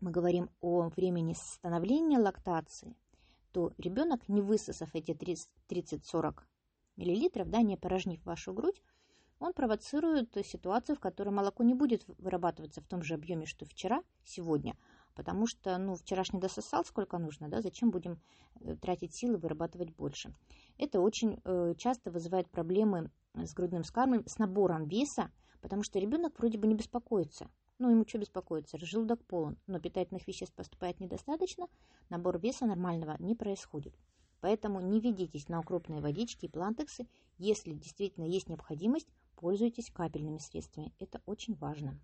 говорим 0.00 0.50
о 0.60 0.90
времени 0.90 1.32
становления 1.32 2.18
лактации, 2.18 2.94
то 3.52 3.72
ребенок, 3.78 4.28
не 4.28 4.42
высосав 4.42 4.94
эти 4.94 5.12
30-40 5.12 6.42
мл, 6.96 7.44
да, 7.46 7.62
не 7.62 7.78
порожнив 7.78 8.22
вашу 8.26 8.52
грудь, 8.52 8.82
он 9.38 9.54
провоцирует 9.54 10.36
ситуацию, 10.44 10.96
в 10.96 11.00
которой 11.00 11.30
молоко 11.30 11.62
не 11.62 11.74
будет 11.74 12.04
вырабатываться 12.18 12.82
в 12.82 12.86
том 12.86 13.02
же 13.02 13.14
объеме, 13.14 13.46
что 13.46 13.64
вчера, 13.64 14.02
сегодня, 14.22 14.76
потому 15.16 15.46
что, 15.46 15.76
ну, 15.78 15.96
вчерашний 15.96 16.38
дососал 16.38 16.84
сколько 16.84 17.18
нужно, 17.18 17.48
да, 17.48 17.62
зачем 17.62 17.90
будем 17.90 18.20
э, 18.60 18.76
тратить 18.76 19.14
силы, 19.14 19.38
вырабатывать 19.38 19.90
больше. 19.90 20.32
Это 20.78 21.00
очень 21.00 21.40
э, 21.42 21.74
часто 21.76 22.10
вызывает 22.10 22.48
проблемы 22.50 23.10
с 23.34 23.52
грудным 23.54 23.82
скармливанием, 23.82 24.28
с 24.28 24.38
набором 24.38 24.86
веса, 24.86 25.32
потому 25.62 25.82
что 25.82 25.98
ребенок 25.98 26.38
вроде 26.38 26.58
бы 26.58 26.66
не 26.66 26.74
беспокоится. 26.74 27.48
Ну, 27.78 27.90
ему 27.90 28.06
что 28.06 28.18
беспокоиться? 28.18 28.78
Желудок 28.78 29.24
полон, 29.24 29.58
но 29.66 29.80
питательных 29.80 30.26
веществ 30.26 30.54
поступает 30.54 31.00
недостаточно, 31.00 31.66
набор 32.10 32.38
веса 32.38 32.66
нормального 32.66 33.16
не 33.18 33.34
происходит. 33.34 33.94
Поэтому 34.40 34.80
не 34.80 35.00
ведитесь 35.00 35.48
на 35.48 35.62
крупные 35.62 36.00
водички 36.00 36.44
и 36.44 36.48
плантексы. 36.48 37.06
Если 37.38 37.72
действительно 37.72 38.24
есть 38.24 38.48
необходимость, 38.48 39.08
пользуйтесь 39.34 39.90
капельными 39.90 40.38
средствами. 40.38 40.92
Это 40.98 41.20
очень 41.26 41.54
важно. 41.54 41.98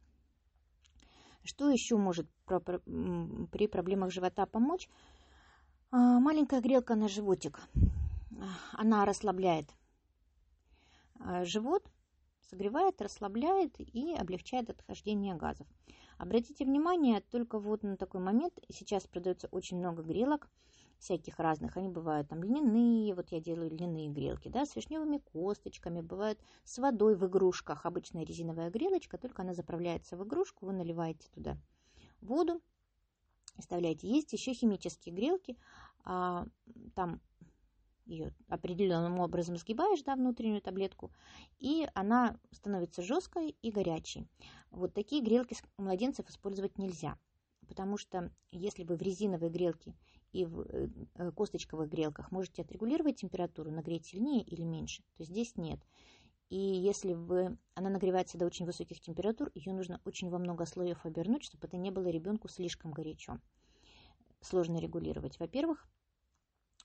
Что 1.45 1.69
еще 1.71 1.97
может 1.97 2.29
при 2.47 3.67
проблемах 3.67 4.13
живота 4.13 4.47
помочь? 4.47 4.89
А, 5.91 6.21
маленькая 6.21 6.61
грелка 6.61 6.95
на 6.95 7.09
животик. 7.09 7.61
Она 8.73 9.05
расслабляет 9.05 9.69
а, 11.19 11.45
живот, 11.45 11.85
согревает, 12.49 13.03
расслабляет 13.03 13.75
и 13.79 14.15
облегчает 14.15 14.71
отхождение 14.71 15.35
газов. 15.35 15.67
Обратите 16.19 16.65
внимание 16.65 17.21
только 17.21 17.59
вот 17.59 17.83
на 17.83 17.97
такой 17.97 18.21
момент. 18.21 18.55
Сейчас 18.69 19.07
продается 19.07 19.49
очень 19.49 19.79
много 19.79 20.03
грелок 20.03 20.49
всяких 21.03 21.39
разных. 21.39 21.77
Они 21.77 21.89
бывают 21.89 22.29
там 22.29 22.43
льняные, 22.43 23.15
вот 23.15 23.31
я 23.31 23.41
делаю 23.41 23.71
льняные 23.71 24.09
грелки, 24.09 24.49
да, 24.49 24.65
с 24.65 24.77
вишневыми 24.77 25.19
косточками, 25.19 26.01
бывают 26.01 26.39
с 26.65 26.79
водой 26.79 27.17
в 27.17 27.27
игрушках. 27.27 27.85
Обычная 27.85 28.25
резиновая 28.25 28.71
грелочка, 28.71 29.19
только 29.19 29.43
она 29.43 29.53
заправляется 29.53 30.17
в 30.17 30.25
игрушку, 30.25 30.67
вы 30.67 30.73
наливаете 30.73 31.29
туда 31.35 31.59
воду, 32.21 32.63
оставляете. 33.57 34.09
Есть 34.09 34.33
еще 34.33 34.55
химические 34.55 35.15
грелки, 35.15 35.59
а, 36.05 36.47
там 36.95 37.21
ее 38.07 38.33
определенным 38.49 39.19
образом 39.19 39.57
сгибаешь, 39.57 40.03
да, 40.03 40.15
внутреннюю 40.15 40.61
таблетку, 40.61 41.13
и 41.59 41.89
она 41.95 42.39
становится 42.51 43.03
жесткой 43.03 43.57
и 43.63 43.71
горячей. 43.71 44.29
Вот 44.71 44.95
такие 44.95 45.23
грелки 45.23 45.57
у 45.79 45.83
младенцев 45.83 46.29
использовать 46.29 46.79
нельзя, 46.79 47.19
потому 47.67 47.97
что 47.97 48.33
если 48.51 48.85
вы 48.85 48.97
в 48.97 49.03
резиновой 49.03 49.51
грелке 49.51 49.95
и 50.33 50.45
в 50.45 50.61
э, 50.63 51.31
косточковых 51.33 51.89
грелках 51.89 52.31
можете 52.31 52.63
отрегулировать 52.63 53.17
температуру, 53.17 53.71
нагреть 53.71 54.07
сильнее 54.07 54.43
или 54.43 54.63
меньше, 54.63 55.03
то 55.17 55.25
здесь 55.25 55.57
нет. 55.57 55.81
И 56.49 56.59
если 56.59 57.15
вы, 57.15 57.57
она 57.75 57.89
нагревается 57.89 58.37
до 58.37 58.45
очень 58.45 58.67
высоких 58.67 59.01
температур, 59.01 59.51
ее 59.55 59.73
нужно 59.73 60.01
очень 60.05 60.29
во 60.29 60.39
много 60.39 60.67
слоев 60.67 61.05
обернуть, 61.07 61.45
чтобы 61.45 61.67
это 61.67 61.77
не 61.77 61.91
было 61.91 62.09
ребенку 62.09 62.49
слишком 62.49 62.93
горячо. 62.93 63.39
Сложно 64.41 64.79
регулировать, 64.79 65.39
во-первых. 65.39 65.87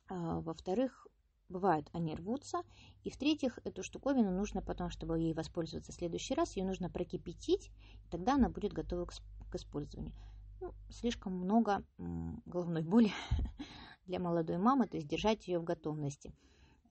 А, 0.09 0.39
во-вторых, 0.39 1.07
бывают 1.49 1.89
они 1.91 2.15
рвутся. 2.15 2.61
И 3.03 3.09
в-третьих, 3.09 3.59
эту 3.65 3.83
штуковину 3.83 4.31
нужно 4.31 4.61
потом, 4.61 4.89
чтобы 4.89 5.19
ей 5.19 5.33
воспользоваться 5.33 5.91
в 5.91 5.95
следующий 5.95 6.33
раз, 6.33 6.55
ее 6.55 6.65
нужно 6.65 6.89
прокипятить, 6.89 7.71
и 8.05 8.09
тогда 8.09 8.35
она 8.35 8.49
будет 8.49 8.73
готова 8.73 9.05
к, 9.05 9.13
к 9.51 9.55
использованию. 9.55 10.13
Ну, 10.59 10.73
слишком 10.89 11.33
много 11.33 11.83
головной 12.45 12.81
боли 12.81 13.11
для 14.05 14.19
молодой 14.19 14.57
мамы, 14.57 14.87
то 14.87 14.97
есть 14.97 15.07
держать 15.07 15.47
ее 15.47 15.59
в 15.59 15.63
готовности. 15.63 16.33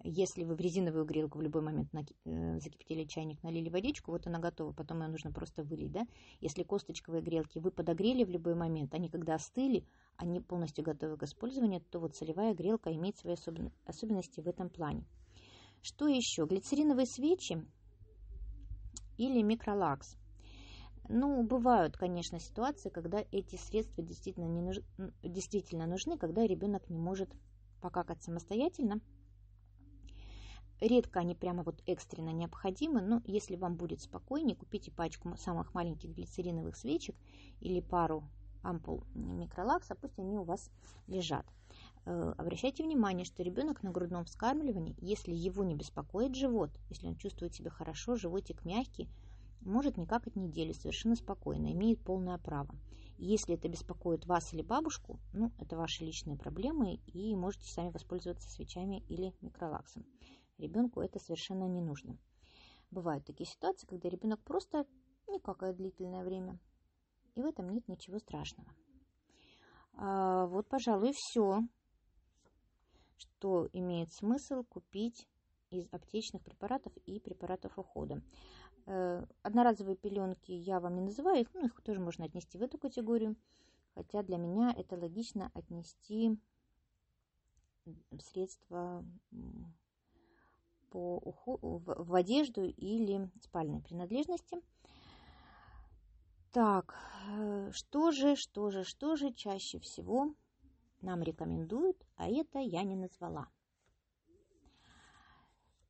Если 0.05 0.44
вы 0.44 0.55
в 0.55 0.61
резиновую 0.61 1.05
грелку 1.05 1.38
в 1.38 1.42
любой 1.42 1.62
момент 1.62 1.90
э, 2.24 2.61
закипятили 2.61 3.05
чайник, 3.05 3.42
налили 3.42 3.68
водичку, 3.68 4.12
вот 4.12 4.26
она 4.26 4.38
готова, 4.38 4.72
потом 4.72 5.02
ее 5.02 5.09
нужно 5.09 5.33
просто 5.33 5.64
вылить. 5.64 5.90
Да? 5.90 6.07
Если 6.40 6.62
косточковые 6.62 7.22
грелки 7.22 7.59
вы 7.59 7.72
подогрели 7.72 8.22
в 8.22 8.31
любой 8.31 8.55
момент, 8.55 8.94
они 8.94 9.09
когда 9.09 9.35
остыли, 9.35 9.85
они 10.16 10.40
полностью 10.40 10.85
готовы 10.85 11.16
к 11.16 11.24
использованию, 11.24 11.81
то 11.81 11.98
вот 11.98 12.14
солевая 12.14 12.55
грелка 12.55 12.92
имеет 12.94 13.16
свои 13.16 13.35
особенности 13.85 14.40
в 14.40 14.46
этом 14.46 14.68
плане. 14.68 15.05
Что 15.83 16.07
еще? 16.07 16.46
Глицериновые 16.46 17.07
свечи 17.07 17.66
или 19.16 19.42
микролакс. 19.42 20.16
Ну, 21.09 21.42
бывают, 21.42 21.97
конечно, 21.97 22.40
ситуации, 22.40 22.88
когда 22.88 23.25
эти 23.31 23.57
средства 23.57 24.03
действительно, 24.03 24.47
не 24.47 24.61
нуж... 24.61 24.79
действительно 25.23 25.87
нужны, 25.87 26.19
когда 26.19 26.47
ребенок 26.47 26.88
не 26.90 26.99
может 26.99 27.31
покакать 27.81 28.23
самостоятельно. 28.23 29.01
Редко 30.81 31.21
они 31.21 31.35
прямо 31.35 31.62
вот 31.62 31.83
экстренно 31.87 32.31
необходимы, 32.31 33.01
но 33.01 33.23
если 33.25 33.57
вам 33.57 33.77
будет 33.77 34.03
спокойнее, 34.03 34.57
купите 34.57 34.90
пачку 34.90 35.35
самых 35.37 35.73
маленьких 35.75 36.11
глицериновых 36.11 36.77
свечек 36.77 37.16
или 37.61 37.81
пару 37.81 38.25
ампул 38.62 39.05
микролакса, 39.14 39.95
пусть 39.95 40.19
они 40.19 40.37
у 40.37 40.42
вас 40.42 40.71
лежат. 41.07 41.47
Э, 42.05 42.35
обращайте 42.37 42.83
внимание, 42.83 43.25
что 43.25 43.42
ребенок 43.42 43.83
на 43.83 43.90
грудном 43.90 44.25
вскармливании, 44.25 44.97
если 44.99 45.33
его 45.33 45.64
не 45.64 45.77
беспокоит 45.77 46.35
живот, 46.35 46.71
если 46.90 47.07
он 47.07 47.16
чувствует 47.16 47.55
себя 47.55 47.71
хорошо, 47.71 48.16
животик 48.16 48.64
мягкий, 48.64 49.09
может 49.66 49.96
не 49.96 50.07
какать 50.07 50.37
неделю 50.37 50.74
совершенно 50.74 51.16
спокойно, 51.16 51.72
имеет 51.72 52.00
полное 52.02 52.38
право. 52.38 52.74
Если 53.18 53.55
это 53.55 53.68
беспокоит 53.68 54.26
вас 54.26 54.52
или 54.52 54.62
бабушку, 54.62 55.18
ну, 55.33 55.50
это 55.59 55.76
ваши 55.76 56.05
личные 56.05 56.37
проблемы, 56.37 57.00
и 57.07 57.35
можете 57.35 57.66
сами 57.66 57.90
воспользоваться 57.90 58.48
свечами 58.48 59.02
или 59.09 59.35
микролаксом. 59.40 60.05
Ребенку 60.59 61.00
это 61.00 61.18
совершенно 61.18 61.64
не 61.64 61.81
нужно. 61.81 62.18
Бывают 62.90 63.24
такие 63.24 63.48
ситуации, 63.48 63.87
когда 63.87 64.09
ребенок 64.09 64.42
просто 64.42 64.87
не 65.29 65.40
какает 65.40 65.76
длительное 65.76 66.24
время, 66.24 66.59
и 67.35 67.42
в 67.42 67.46
этом 67.46 67.68
нет 67.70 67.88
ничего 67.88 68.18
страшного. 68.18 68.68
А, 69.94 70.46
вот, 70.46 70.68
пожалуй, 70.68 71.12
все, 71.12 71.62
что 73.16 73.68
имеет 73.72 74.12
смысл 74.12 74.62
купить 74.62 75.26
из 75.70 75.88
аптечных 75.90 76.42
препаратов 76.42 76.92
и 77.07 77.18
препаратов 77.18 77.79
ухода. 77.79 78.22
Э, 78.87 79.25
одноразовые 79.42 79.96
пеленки 79.96 80.53
я 80.53 80.79
вам 80.79 80.94
не 80.94 81.03
называю, 81.03 81.40
их, 81.40 81.49
ну, 81.55 81.66
их 81.66 81.81
тоже 81.83 82.01
можно 82.01 82.25
отнести 82.25 82.57
в 82.57 82.62
эту 82.62 82.79
категорию, 82.79 83.37
хотя 83.94 84.22
для 84.22 84.37
меня 84.37 84.72
это 84.77 84.96
логично 84.96 85.51
отнести 85.55 86.38
средства 88.20 89.05
по 90.90 91.16
уходу, 91.18 91.83
в, 91.85 92.14
одежду 92.14 92.64
или 92.64 93.29
спальной 93.42 93.81
принадлежности. 93.81 94.59
Так, 96.53 96.96
э, 97.29 97.70
что 97.72 98.12
же, 98.12 98.37
что 98.37 98.70
же, 98.70 98.85
что 98.85 99.16
же 99.16 99.33
чаще 99.33 99.81
всего 99.81 100.33
нам 101.03 101.22
рекомендуют, 101.22 102.07
а 102.14 102.29
это 102.29 102.61
я 102.61 102.85
не 102.85 102.94
назвала. 102.94 103.49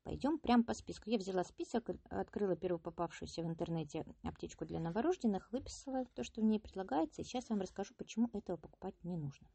Пойдем 0.07 0.39
прямо 0.39 0.63
по 0.63 0.73
списку. 0.73 1.09
Я 1.09 1.17
взяла 1.17 1.43
список, 1.43 1.89
открыла 2.09 2.55
первую 2.55 2.79
попавшуюся 2.79 3.43
в 3.43 3.45
интернете 3.45 4.05
аптечку 4.23 4.63
для 4.63 4.79
новорожденных, 4.79 5.51
выписала 5.51 6.05
то, 6.15 6.23
что 6.23 6.39
в 6.39 6.45
ней 6.45 6.61
предлагается, 6.61 7.21
и 7.21 7.25
сейчас 7.25 7.49
вам 7.49 7.59
расскажу, 7.59 7.93
почему 7.93 8.29
этого 8.31 8.55
покупать 8.55 8.95
не 9.03 9.17
нужно. 9.17 9.45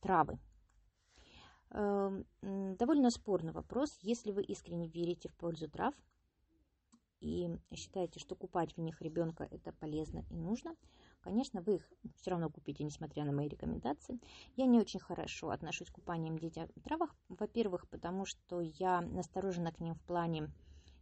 Травы. 0.00 0.40
Эм, 1.70 2.26
довольно 2.40 3.10
спорный 3.10 3.52
вопрос. 3.52 3.96
Если 4.00 4.32
вы 4.32 4.42
искренне 4.42 4.88
верите 4.88 5.28
в 5.28 5.36
пользу 5.36 5.70
трав, 5.70 5.94
и 7.20 7.48
считаете, 7.72 8.18
что 8.18 8.34
купать 8.34 8.76
в 8.76 8.80
них 8.80 9.00
ребенка 9.00 9.46
это 9.48 9.72
полезно 9.72 10.24
и 10.28 10.34
нужно, 10.34 10.74
конечно, 11.22 11.62
вы 11.62 11.76
их 11.76 11.92
все 12.16 12.30
равно 12.30 12.50
купите, 12.50 12.84
несмотря 12.84 13.24
на 13.24 13.32
мои 13.32 13.48
рекомендации. 13.48 14.20
Я 14.56 14.66
не 14.66 14.78
очень 14.78 15.00
хорошо 15.00 15.50
отношусь 15.50 15.88
к 15.88 15.94
купаниям 15.94 16.38
детей 16.38 16.66
в 16.76 16.80
травах. 16.82 17.14
Во-первых, 17.28 17.88
потому 17.88 18.24
что 18.24 18.60
я 18.60 19.00
насторожена 19.00 19.72
к 19.72 19.80
ним 19.80 19.94
в 19.94 20.02
плане 20.02 20.50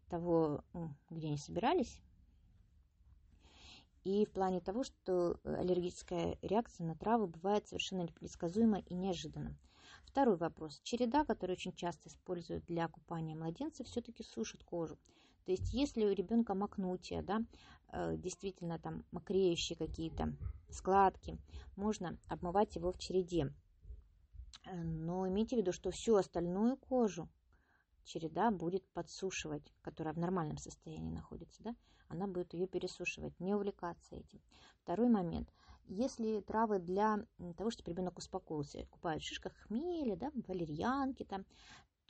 того, 0.09 0.63
где 1.11 1.29
они 1.29 1.39
собирались, 1.39 2.01
и 4.05 4.25
в 4.25 4.31
плане 4.31 4.61
того, 4.61 4.83
что 4.83 5.39
аллергическая 5.45 6.39
реакция 6.43 6.87
на 6.87 6.95
травы 6.95 7.27
бывает 7.27 7.67
совершенно 7.69 8.03
непредсказуема 8.03 8.79
и 8.79 8.95
неожиданно. 8.95 9.57
Второй 10.05 10.37
вопрос. 10.37 10.81
Череда, 10.83 11.25
которую 11.25 11.57
очень 11.57 11.75
часто 11.75 12.09
используют 12.09 12.65
для 12.65 12.89
купания 12.89 13.37
младенцев, 13.37 13.87
все-таки 13.87 14.23
сушит 14.25 14.65
кожу. 14.65 14.99
То 15.45 15.53
есть, 15.53 15.73
если 15.73 16.05
у 16.05 16.13
ребенка 16.13 16.55
макнутие, 16.55 17.23
да, 17.23 17.43
действительно 18.17 18.79
там 18.79 19.05
мокреющие 19.11 19.77
какие-то 19.77 20.37
складки, 20.71 21.39
можно 21.77 22.19
обмывать 22.29 22.77
его 22.77 22.93
в 22.93 22.99
череде. 22.99 23.53
Э, 24.65 24.83
но 24.83 25.29
имейте 25.29 25.57
в 25.57 25.59
виду, 25.59 25.73
что 25.73 25.91
всю 25.91 26.17
остальную 26.17 26.77
кожу 26.77 27.29
череда 28.05 28.51
будет 28.51 28.87
подсушивать, 28.89 29.73
которая 29.83 30.15
в 30.15 30.19
нормальном 30.19 30.59
состоянии 30.59 31.11
находится, 31.13 31.63
да, 31.63 31.75
она 32.09 32.27
будет 32.27 32.55
ее 32.55 32.67
пересушивать, 32.67 33.39
не 33.39 33.55
увлекаться 33.55 34.17
этим. 34.17 34.41
Второй 34.83 35.09
момент. 35.09 35.53
Если 35.87 36.41
травы 36.41 36.79
для 36.79 37.25
того, 37.57 37.71
чтобы 37.71 37.91
ребенок 37.91 38.19
успокоился, 38.19 38.87
купают 38.87 39.23
в 39.23 39.27
шишках 39.27 39.53
хмеля, 39.55 40.17
да, 40.17 40.31
валерьянки 40.47 41.25
там, 41.25 41.45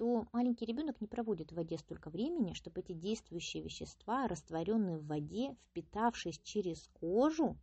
то 0.00 0.26
маленький 0.32 0.64
ребенок 0.64 0.98
не 1.02 1.06
проводит 1.06 1.52
в 1.52 1.56
воде 1.56 1.76
столько 1.76 2.08
времени, 2.08 2.54
чтобы 2.54 2.80
эти 2.80 2.94
действующие 2.94 3.62
вещества, 3.62 4.28
растворенные 4.28 4.96
в 4.96 5.06
воде, 5.06 5.54
впитавшись 5.68 6.40
через 6.42 6.88
кожу, 6.94 7.58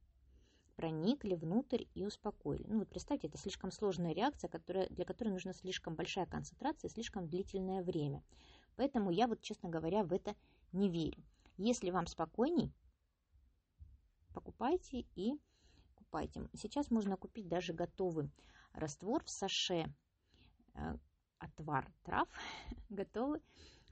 проникли 0.76 1.34
внутрь 1.34 1.86
и 1.96 2.06
успокоили. 2.06 2.64
Ну 2.68 2.78
вот 2.78 2.90
представьте, 2.90 3.26
это 3.26 3.40
слишком 3.40 3.72
сложная 3.72 4.14
реакция, 4.14 4.50
которая, 4.50 4.88
для 4.90 5.04
которой 5.04 5.30
нужна 5.30 5.52
слишком 5.52 5.96
большая 5.96 6.28
концентрация 6.28 6.90
и 6.90 6.92
слишком 6.92 7.28
длительное 7.28 7.82
время. 7.82 8.24
Поэтому 8.76 9.10
я 9.10 9.28
вот, 9.28 9.42
честно 9.42 9.70
говоря, 9.70 10.04
в 10.04 10.14
это 10.14 10.36
не 10.74 10.92
верю. 10.92 11.24
Если 11.58 11.90
вам 11.90 12.06
спокойней, 12.06 12.72
покупайте 14.36 15.08
и 15.16 15.40
купайте. 15.96 16.48
Сейчас 16.54 16.92
можно 16.92 17.18
купить 17.18 17.48
даже 17.48 17.74
готовый 17.74 18.30
раствор 18.74 19.24
в 19.24 19.30
саше, 19.32 19.92
э, 20.76 20.98
отвар 21.40 21.92
трав 22.04 22.28
готовый 22.90 23.42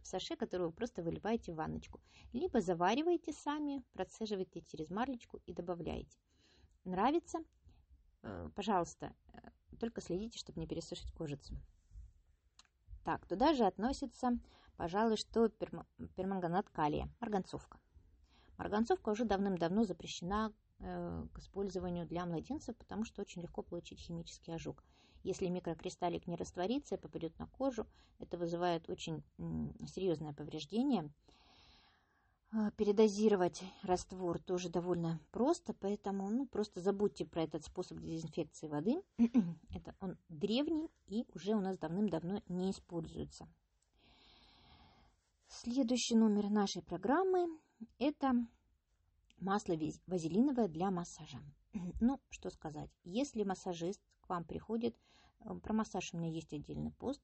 в 0.02 0.08
саше, 0.08 0.36
который 0.36 0.68
вы 0.68 0.72
просто 0.72 1.02
выливаете 1.02 1.54
в 1.54 1.56
ванночку. 1.56 2.00
Либо 2.34 2.62
завариваете 2.62 3.34
сами, 3.34 3.84
процеживаете 3.94 4.62
через 4.62 4.90
марлечку 4.90 5.42
и 5.46 5.54
добавляете 5.54 6.18
нравится, 6.86 7.40
э, 8.24 8.50
пожалуйста, 8.56 9.14
э, 9.34 9.38
только 9.80 10.02
следите, 10.02 10.40
чтобы 10.40 10.60
не 10.60 10.68
пересушить 10.68 11.12
кожицу. 11.12 11.56
Так, 13.04 13.26
туда 13.28 13.54
же 13.54 13.66
относится, 13.66 14.40
пожалуй, 14.78 15.18
что 15.18 15.50
перманганат 15.50 16.70
калия, 16.70 17.10
марганцовка. 17.20 17.80
Марганцовка 18.58 19.10
уже 19.10 19.26
давным-давно 19.26 19.84
запрещена 19.84 20.54
э, 20.80 21.28
к 21.34 21.40
использованию 21.40 22.08
для 22.08 22.26
младенцев, 22.26 22.76
потому 22.78 23.04
что 23.04 23.22
очень 23.22 23.42
легко 23.42 23.62
получить 23.62 24.00
химический 24.00 24.56
ожог. 24.56 24.84
Если 25.26 25.48
микрокристаллик 25.48 26.28
не 26.28 26.36
растворится 26.36 26.96
и 26.96 26.98
попадет 27.00 27.38
на 27.40 27.48
кожу, 27.48 27.88
это 28.20 28.38
вызывает 28.38 28.88
очень 28.92 29.24
серьезное 29.88 30.34
повреждение 30.34 31.12
а, 32.52 32.70
передозировать 32.72 33.64
раствор 33.82 34.38
тоже 34.38 34.70
довольно 34.70 35.20
просто, 35.32 35.74
поэтому 35.74 36.30
ну, 36.30 36.46
просто 36.46 36.80
забудьте 36.80 37.26
про 37.26 37.42
этот 37.42 37.66
способ 37.66 38.00
дезинфекции 38.02 38.68
воды. 38.68 39.02
Это 39.74 39.96
он 40.00 40.16
древний 40.30 40.92
и 41.08 41.26
уже 41.34 41.56
у 41.56 41.60
нас 41.60 41.80
давным-давно 41.80 42.44
не 42.48 42.70
используется. 42.70 43.48
Следующий 45.48 46.16
номер 46.16 46.52
нашей 46.52 46.84
программы– 46.84 47.48
это 47.98 48.34
масло 49.40 49.76
вазелиновое 50.06 50.68
для 50.68 50.92
массажа. 50.92 51.40
Ну, 52.00 52.20
что 52.30 52.50
сказать, 52.50 52.90
если 53.04 53.44
массажист 53.44 54.02
к 54.22 54.30
вам 54.30 54.44
приходит, 54.44 54.96
э, 55.42 55.54
про 55.56 55.74
массаж 55.74 56.14
у 56.14 56.18
меня 56.18 56.30
есть 56.30 56.54
отдельный 56.54 56.92
пост, 56.92 57.22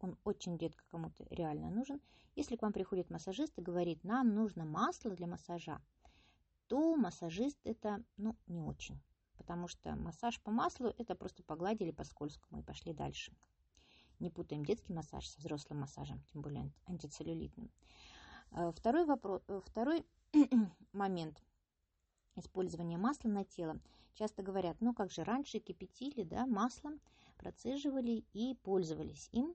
он 0.00 0.18
очень 0.24 0.56
редко 0.56 0.84
кому-то 0.88 1.24
реально 1.30 1.70
нужен. 1.70 2.00
Если 2.34 2.56
к 2.56 2.62
вам 2.62 2.72
приходит 2.72 3.10
массажист 3.10 3.56
и 3.58 3.62
говорит, 3.62 4.02
нам 4.04 4.34
нужно 4.34 4.64
масло 4.64 5.12
для 5.12 5.26
массажа, 5.26 5.80
то 6.66 6.96
массажист 6.96 7.58
это 7.64 8.02
ну, 8.16 8.36
не 8.46 8.60
очень. 8.60 9.00
Потому 9.36 9.68
что 9.68 9.94
массаж 9.94 10.40
по 10.40 10.50
маслу 10.50 10.92
это 10.98 11.14
просто 11.14 11.42
погладили 11.42 11.92
по 11.92 12.04
скользкому 12.04 12.60
и 12.60 12.64
пошли 12.64 12.92
дальше. 12.92 13.32
Не 14.18 14.30
путаем 14.30 14.64
детский 14.64 14.92
массаж 14.92 15.26
со 15.28 15.38
взрослым 15.38 15.80
массажем, 15.80 16.22
тем 16.32 16.42
более 16.42 16.72
антицеллюлитным. 16.86 17.70
Э, 18.52 18.72
второй, 18.74 19.04
вопрос, 19.04 19.42
э, 19.46 19.60
второй 19.64 20.04
момент 20.92 21.42
использования 22.36 22.98
масла 22.98 23.28
на 23.28 23.44
тело. 23.44 23.80
Часто 24.14 24.42
говорят, 24.42 24.80
ну 24.80 24.94
как 24.94 25.10
же 25.10 25.24
раньше 25.24 25.58
кипятили 25.58 26.22
да, 26.22 26.46
маслом, 26.46 27.00
процеживали 27.36 28.24
и 28.32 28.54
пользовались 28.62 29.28
им 29.32 29.54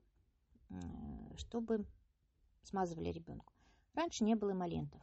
чтобы 1.36 1.86
смазывали 2.62 3.10
ребенку. 3.10 3.52
Раньше 3.94 4.24
не 4.24 4.34
было 4.34 4.52
эмолентов. 4.52 5.00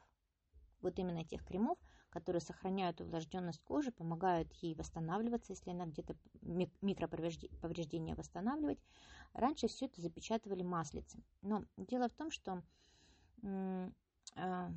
Вот 0.82 1.00
именно 1.00 1.26
тех 1.26 1.44
кремов, 1.44 1.78
которые 2.10 2.42
сохраняют 2.42 3.02
увлажденность 3.02 3.62
кожи, 3.64 3.92
помогают 3.92 4.54
ей 4.54 4.76
восстанавливаться, 4.76 5.54
если 5.54 5.72
она 5.72 5.86
где-то 5.86 6.16
микроповреждения 6.82 8.16
восстанавливать. 8.16 8.80
Раньше 9.34 9.68
все 9.68 9.88
это 9.88 10.02
запечатывали 10.02 10.62
маслицем. 10.62 11.24
Но 11.42 11.66
дело 11.78 12.08
в 12.08 12.14
том, 12.14 12.30
что 12.30 12.62
а, 14.36 14.72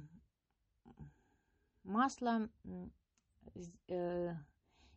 масло 1.88 2.48
э, 3.88 4.34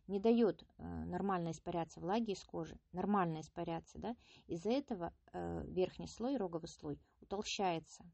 не 0.06 0.20
дает 0.20 0.64
э, 0.78 1.04
нормально 1.04 1.50
испаряться 1.50 2.00
влаги 2.00 2.32
из 2.32 2.44
кожи, 2.44 2.78
нормально 2.92 3.40
испаряться, 3.40 3.98
да, 3.98 4.14
из-за 4.46 4.70
этого 4.70 5.12
э, 5.32 5.64
верхний 5.66 6.06
слой, 6.06 6.36
роговый 6.36 6.68
слой, 6.68 7.00
утолщается. 7.20 8.04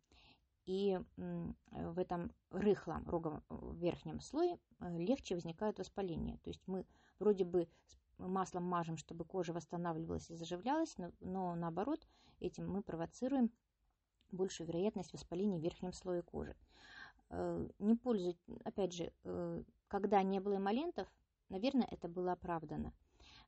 И 0.64 1.00
в 1.70 1.98
этом 1.98 2.30
рыхлом 2.50 3.08
роговом 3.08 3.42
верхнем 3.78 4.20
слое 4.20 4.58
легче 4.80 5.34
возникают 5.34 5.78
воспаления. 5.78 6.36
То 6.44 6.50
есть 6.50 6.60
мы 6.66 6.84
вроде 7.18 7.46
бы 7.46 7.70
маслом 8.18 8.64
мажем, 8.64 8.98
чтобы 8.98 9.24
кожа 9.24 9.54
восстанавливалась 9.54 10.30
и 10.30 10.34
заживлялась, 10.34 10.94
но 11.20 11.54
наоборот, 11.54 12.06
этим 12.40 12.70
мы 12.70 12.82
провоцируем 12.82 13.50
большую 14.30 14.66
вероятность 14.66 15.14
воспаления 15.14 15.58
в 15.58 15.62
верхнем 15.62 15.94
слое 15.94 16.20
кожи. 16.20 16.54
Не 17.30 17.94
пользуйтесь, 17.94 18.42
опять 18.64 18.92
же, 18.92 19.12
когда 19.88 20.22
не 20.22 20.40
было 20.40 20.56
эмолентов, 20.56 21.08
Наверное, 21.48 21.88
это 21.90 22.08
было 22.08 22.32
оправдано. 22.32 22.92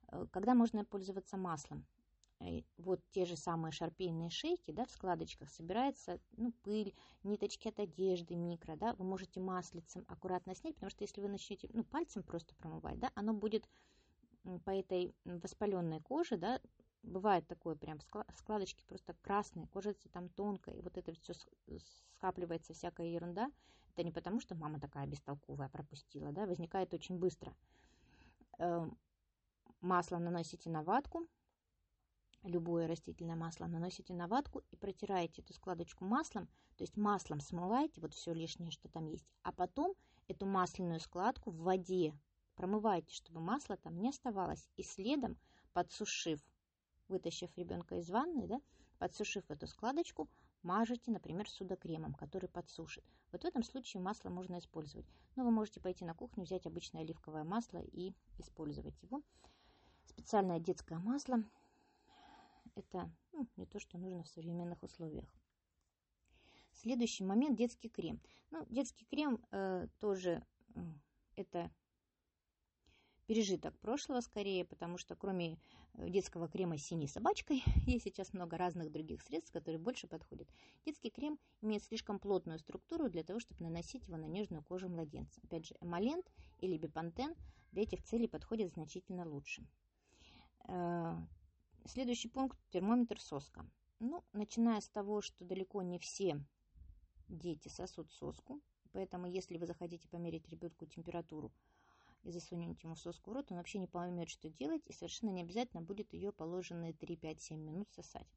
Э, 0.09 0.27
когда 0.31 0.55
можно 0.55 0.85
пользоваться 0.85 1.37
маслом? 1.37 1.87
Э, 2.40 2.62
вот 2.79 3.01
те 3.11 3.27
же 3.27 3.37
самые 3.37 3.73
шарпейные 3.73 4.31
шейки, 4.31 4.71
да, 4.71 4.87
в 4.87 4.90
складочках 4.90 5.51
собирается 5.51 6.19
ну, 6.37 6.53
пыль, 6.62 6.95
ниточки 7.23 7.69
от 7.69 7.79
одежды, 7.79 8.37
микро, 8.37 8.77
да, 8.77 8.95
вы 8.95 9.05
можете 9.05 9.40
маслицем 9.40 10.05
аккуратно 10.09 10.55
снять, 10.55 10.75
потому 10.77 10.90
что 10.90 11.05
если 11.05 11.21
вы 11.21 11.29
начнете, 11.29 11.69
ну, 11.73 11.85
пальцем 11.85 12.23
просто 12.23 12.55
промывать, 12.55 12.99
да, 12.99 13.11
оно 13.14 13.35
будет 13.35 13.69
по 14.64 14.71
этой 14.71 15.14
воспаленной 15.25 16.01
коже, 16.01 16.38
да, 16.38 16.61
бывает 17.03 17.47
такое 17.47 17.75
прям 17.75 17.99
складочки 18.35 18.85
просто 18.85 19.15
красные, 19.23 19.67
кожица 19.69 20.09
там 20.09 20.29
тонкая, 20.29 20.75
и 20.75 20.83
вот 20.83 20.97
это 20.97 21.13
все 21.13 21.35
скапливается 22.17 22.75
всякая 22.75 23.09
ерунда. 23.09 23.51
Это 23.93 24.05
не 24.05 24.13
потому, 24.13 24.41
что 24.41 24.55
мама 24.55 24.79
такая 24.79 25.07
бестолковая 25.07 25.69
пропустила, 25.69 26.33
да, 26.33 26.47
возникает 26.47 26.95
очень 26.95 27.19
быстро. 27.19 27.55
Эм, 28.59 28.97
масло 29.81 30.19
наносите 30.19 30.71
на 30.71 30.83
ватку, 30.83 31.27
любое 32.43 32.87
растительное 32.87 33.37
масло 33.37 33.67
наносите 33.67 34.15
на 34.15 34.27
ватку 34.27 34.63
и 34.71 34.77
протираете 34.77 35.43
эту 35.43 35.53
складочку 35.53 36.05
маслом, 36.05 36.47
то 36.77 36.85
есть 36.85 36.97
маслом 36.97 37.41
смываете 37.41 38.01
вот 38.01 38.15
все 38.15 38.33
лишнее, 38.33 38.71
что 38.71 38.89
там 38.89 39.07
есть, 39.07 39.27
а 39.43 39.53
потом 39.53 39.95
эту 40.29 40.47
масляную 40.47 41.01
складку 41.01 41.51
в 41.51 41.59
воде 41.59 42.15
промывайте, 42.55 43.15
чтобы 43.15 43.41
масло 43.41 43.77
там 43.77 43.99
не 44.01 44.11
оставалось, 44.11 44.69
и 44.77 44.83
следом, 44.83 45.39
подсушив, 45.73 46.41
вытащив 47.11 47.51
ребенка 47.57 47.96
из 47.96 48.09
ванны, 48.09 48.46
да, 48.46 48.61
подсушив 48.99 49.51
эту 49.51 49.66
складочку, 49.66 50.29
мажете, 50.62 51.11
например, 51.11 51.49
судокремом, 51.49 52.14
который 52.14 52.49
подсушит. 52.49 53.05
Вот 53.33 53.42
в 53.42 53.46
этом 53.46 53.62
случае 53.62 54.03
масло 54.03 54.29
можно 54.29 54.59
использовать. 54.59 55.07
Но 55.37 55.44
вы 55.44 55.51
можете 55.51 55.81
пойти 55.81 56.05
на 56.05 56.14
кухню, 56.14 56.44
взять 56.44 56.66
обычное 56.66 57.03
оливковое 57.03 57.44
масло 57.44 57.79
и 57.79 58.14
использовать 58.38 59.01
его. 59.03 59.23
Специальное 60.05 60.59
детское 60.59 60.99
масло– 60.99 61.42
это 62.75 63.11
ну, 63.33 63.46
не 63.57 63.66
то, 63.66 63.79
что 63.79 63.99
нужно 63.99 64.23
в 64.23 64.29
современных 64.29 64.83
условиях. 64.83 65.29
Следующий 66.73 67.25
момент– 67.25 67.57
детский 67.59 67.88
крем. 67.88 68.20
Ну, 68.51 68.66
детский 68.68 69.05
крем 69.05 69.44
э, 69.51 69.87
тоже 70.01 70.44
э, 70.75 70.81
это 71.37 71.70
пережиток 73.31 73.79
прошлого 73.79 74.23
скорее, 74.23 74.64
потому 74.64 74.99
что 74.99 75.14
кроме 75.14 75.57
э, 75.95 76.09
детского 76.11 76.49
крема 76.49 76.77
с 76.77 76.83
синей 76.83 77.07
собачкой, 77.07 77.62
есть 77.87 78.03
сейчас 78.03 78.33
много 78.33 78.57
разных 78.57 78.90
других 78.90 79.23
средств, 79.23 79.53
которые 79.53 79.79
больше 79.79 80.09
подходят. 80.09 80.49
Детский 80.85 81.11
крем 81.11 81.38
имеет 81.61 81.85
слишком 81.85 82.19
плотную 82.19 82.59
структуру 82.59 83.09
для 83.09 83.23
того, 83.23 83.38
чтобы 83.38 83.62
наносить 83.62 84.05
его 84.09 84.16
на 84.16 84.25
нежную 84.25 84.64
кожу 84.64 84.88
младенца. 84.88 85.40
Опять 85.45 85.66
же, 85.66 85.77
эмолент 85.81 86.27
или 86.59 86.77
бипантен 86.77 87.37
для 87.71 87.85
этих 87.85 88.03
целей 88.03 88.27
подходит 88.27 88.73
значительно 88.73 89.25
лучше. 89.25 89.64
Э, 90.66 91.14
следующий 91.85 92.29
пункт– 92.29 92.59
термометр 92.71 93.21
соска. 93.21 93.64
Ну, 94.01 94.25
начиная 94.33 94.81
с 94.81 94.88
того, 94.88 95.21
что 95.21 95.45
далеко 95.45 95.83
не 95.83 96.01
все 96.01 96.45
дети 97.29 97.69
сосут 97.69 98.11
соску, 98.11 98.61
Поэтому, 98.93 99.27
если 99.27 99.57
вы 99.57 99.66
захотите 99.66 100.09
померить 100.09 100.49
ребенку 100.49 100.87
температуру 100.87 101.53
и 102.23 102.31
засунете 102.31 102.81
ему 102.85 102.97
соску 102.97 103.31
в 103.31 103.35
рот, 103.35 103.51
он 103.51 103.59
вообще 103.59 103.79
не 103.79 103.87
поймет, 103.87 104.29
что 104.29 104.49
делать, 104.49 104.83
и 104.87 104.93
совершенно 104.93 105.31
не 105.31 105.43
обязательно 105.43 105.83
будет 105.83 106.13
ее 106.13 106.33
положенные 106.33 106.93
3, 106.93 107.17
5, 107.17 107.41
7 107.41 107.61
минут 107.61 107.91
сосать. 107.93 108.29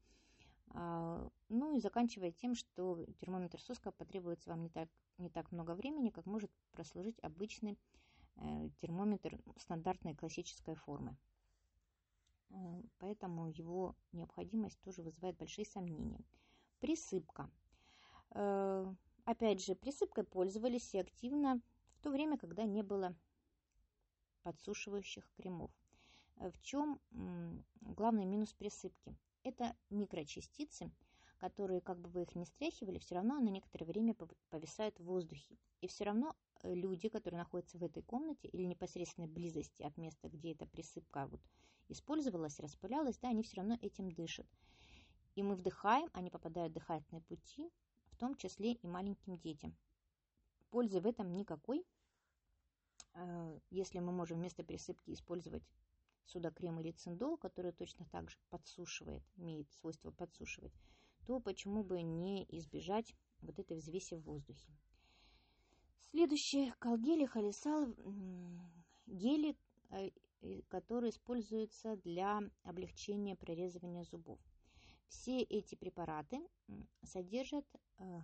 А, 0.70 1.28
ну 1.48 1.76
и 1.76 1.80
заканчивая 1.80 2.32
тем, 2.32 2.54
что 2.54 3.04
термометр 3.18 3.60
соска 3.60 3.92
потребуется 3.92 4.50
вам 4.50 4.62
не 4.62 4.70
так, 4.70 4.88
не 5.18 5.30
так 5.30 5.52
много 5.52 5.74
времени, 5.74 6.10
как 6.10 6.26
может 6.26 6.50
прослужить 6.72 7.18
обычный 7.22 7.78
э, 8.36 8.68
термометр 8.80 9.38
стандартной 9.56 10.14
классической 10.14 10.74
формы. 10.74 11.16
Э, 12.50 12.82
поэтому 12.98 13.48
его 13.48 13.94
необходимость 14.12 14.80
тоже 14.80 15.02
вызывает 15.02 15.36
большие 15.36 15.64
сомнения. 15.64 16.24
Присыпка. 16.80 17.50
Э, 18.30 18.92
опять 19.24 19.64
же, 19.64 19.74
присыпкой 19.76 20.24
пользовались 20.24 20.94
и 20.94 20.98
активно 20.98 21.60
в 21.94 22.00
то 22.00 22.10
время, 22.10 22.36
когда 22.36 22.64
не 22.64 22.82
было 22.82 23.14
подсушивающих 24.44 25.28
кремов. 25.36 25.70
В 26.36 26.60
чем 26.62 27.00
главный 27.80 28.24
минус 28.24 28.52
присыпки? 28.52 29.16
Это 29.42 29.74
микрочастицы, 29.90 30.90
которые, 31.38 31.80
как 31.80 31.98
бы 31.98 32.08
вы 32.08 32.22
их 32.22 32.34
не 32.34 32.46
стряхивали, 32.46 32.98
все 32.98 33.16
равно 33.16 33.38
на 33.38 33.48
некоторое 33.48 33.84
время 33.84 34.14
повисают 34.50 34.98
в 34.98 35.04
воздухе. 35.04 35.58
И 35.80 35.86
все 35.86 36.04
равно 36.04 36.34
э, 36.62 36.74
люди, 36.74 37.08
которые 37.08 37.38
находятся 37.38 37.76
в 37.76 37.82
этой 37.82 38.02
комнате 38.02 38.48
или 38.48 38.62
непосредственной 38.62 39.28
близости 39.28 39.82
от 39.82 39.96
места, 39.98 40.28
где 40.28 40.52
эта 40.52 40.66
присыпка 40.66 41.26
вот 41.26 41.42
использовалась, 41.88 42.58
распылялась, 42.60 43.18
да, 43.18 43.28
они 43.28 43.42
все 43.42 43.58
равно 43.58 43.78
этим 43.82 44.10
дышат. 44.10 44.46
И 45.34 45.42
мы 45.42 45.56
вдыхаем, 45.56 46.08
они 46.14 46.30
попадают 46.30 46.70
в 46.72 46.76
дыхательные 46.76 47.20
пути, 47.22 47.70
в 48.12 48.16
том 48.16 48.34
числе 48.36 48.72
и 48.72 48.86
маленьким 48.86 49.36
детям. 49.36 49.76
Пользы 50.70 51.00
в 51.00 51.06
этом 51.06 51.36
никакой. 51.36 51.84
Э, 53.14 53.58
если 53.70 54.00
мы 54.00 54.12
можем 54.12 54.38
вместо 54.38 54.64
присыпки 54.64 55.12
использовать 55.12 55.62
судокрем 56.24 56.80
или 56.80 56.92
циндол, 56.92 57.36
который 57.36 57.72
точно 57.72 58.06
так 58.06 58.30
же 58.30 58.38
подсушивает, 58.50 59.22
имеет 59.36 59.70
свойство 59.70 60.10
подсушивать, 60.10 60.72
то 61.26 61.40
почему 61.40 61.84
бы 61.84 62.02
не 62.02 62.44
избежать 62.58 63.14
вот 63.40 63.58
этой 63.58 63.76
взвеси 63.76 64.14
в 64.14 64.22
воздухе. 64.22 64.72
Следующее, 66.10 66.74
колгели, 66.78 67.24
халисал, 67.24 67.94
гели, 69.06 69.56
э, 69.90 70.10
которые 70.68 71.10
используются 71.10 71.96
для 71.96 72.42
облегчения 72.64 73.36
прорезывания 73.36 74.04
зубов. 74.04 74.38
Все 75.08 75.40
эти 75.40 75.74
препараты 75.74 76.40
содержат, 77.02 77.66
э, 77.98 78.20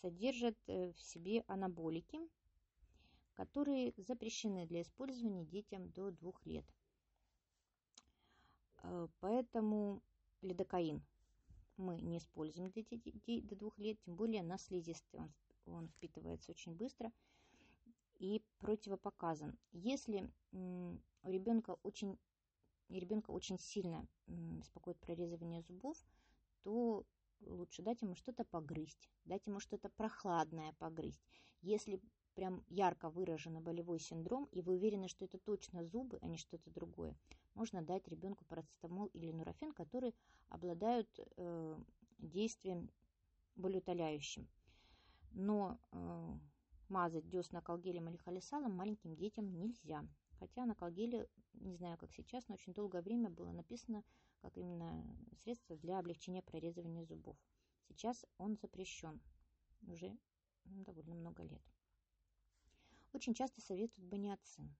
содержат 0.00 0.56
в 0.66 0.98
себе 0.98 1.44
анаболики, 1.46 2.18
которые 3.34 3.94
запрещены 3.96 4.66
для 4.66 4.82
использования 4.82 5.44
детям 5.44 5.88
до 5.90 6.10
двух 6.10 6.44
лет. 6.46 6.64
Э, 8.82 9.08
поэтому 9.20 10.02
лидокаин 10.42 11.02
мы 11.76 12.00
не 12.00 12.18
используем 12.18 12.70
для 12.70 12.82
детей 12.82 13.40
до 13.42 13.56
двух 13.56 13.78
лет, 13.78 13.98
тем 14.02 14.14
более 14.14 14.42
на 14.42 14.58
слизистой. 14.58 15.20
Он, 15.20 15.32
он 15.66 15.88
впитывается 15.88 16.50
очень 16.50 16.74
быстро 16.74 17.10
и 18.18 18.42
противопоказан. 18.58 19.58
Если 19.72 20.30
у 20.52 20.98
ребенка 21.22 21.76
очень, 21.82 22.18
ребенка 22.88 23.30
очень 23.30 23.58
сильно 23.58 24.06
беспокоит 24.26 24.98
прорезывание 24.98 25.62
зубов, 25.62 25.96
то 26.62 27.06
лучше 27.40 27.82
дать 27.82 28.02
ему 28.02 28.14
что-то 28.14 28.44
погрызть, 28.44 29.08
дать 29.24 29.46
ему 29.46 29.60
что-то 29.60 29.88
прохладное 29.88 30.74
погрызть. 30.74 31.22
Если 31.62 32.00
прям 32.34 32.64
ярко 32.68 33.10
выраженный 33.10 33.60
болевой 33.60 33.98
синдром, 33.98 34.48
и 34.52 34.62
вы 34.62 34.74
уверены, 34.74 35.08
что 35.08 35.24
это 35.24 35.38
точно 35.38 35.84
зубы, 35.84 36.18
а 36.22 36.26
не 36.26 36.36
что-то 36.36 36.70
другое, 36.70 37.16
можно 37.54 37.82
дать 37.82 38.08
ребенку 38.08 38.44
парацетамол 38.44 39.06
или 39.06 39.32
нурофен, 39.32 39.72
которые 39.72 40.14
обладают 40.48 41.08
э, 41.36 41.78
действием 42.18 42.90
болеутоляющим. 43.56 44.48
Но 45.32 45.78
э, 45.92 46.38
мазать 46.88 47.28
десна 47.28 47.60
колгелем 47.60 48.08
или 48.08 48.16
холесалом 48.16 48.72
маленьким 48.74 49.14
детям 49.14 49.52
нельзя. 49.52 50.04
Хотя 50.38 50.64
на 50.64 50.74
колгеле, 50.74 51.28
не 51.54 51.74
знаю 51.74 51.98
как 51.98 52.12
сейчас, 52.12 52.48
но 52.48 52.54
очень 52.54 52.72
долгое 52.72 53.02
время 53.02 53.30
было 53.30 53.52
написано 53.52 54.02
как 54.40 54.56
именно 54.56 55.04
средство 55.42 55.76
для 55.76 55.98
облегчения 55.98 56.42
прорезывания 56.42 57.04
зубов. 57.04 57.36
Сейчас 57.88 58.24
он 58.38 58.56
запрещен 58.56 59.20
уже 59.86 60.16
довольно 60.64 61.14
много 61.14 61.42
лет. 61.42 61.62
Очень 63.12 63.34
часто 63.34 63.60
советуют 63.60 64.08
баниацин. 64.08 64.74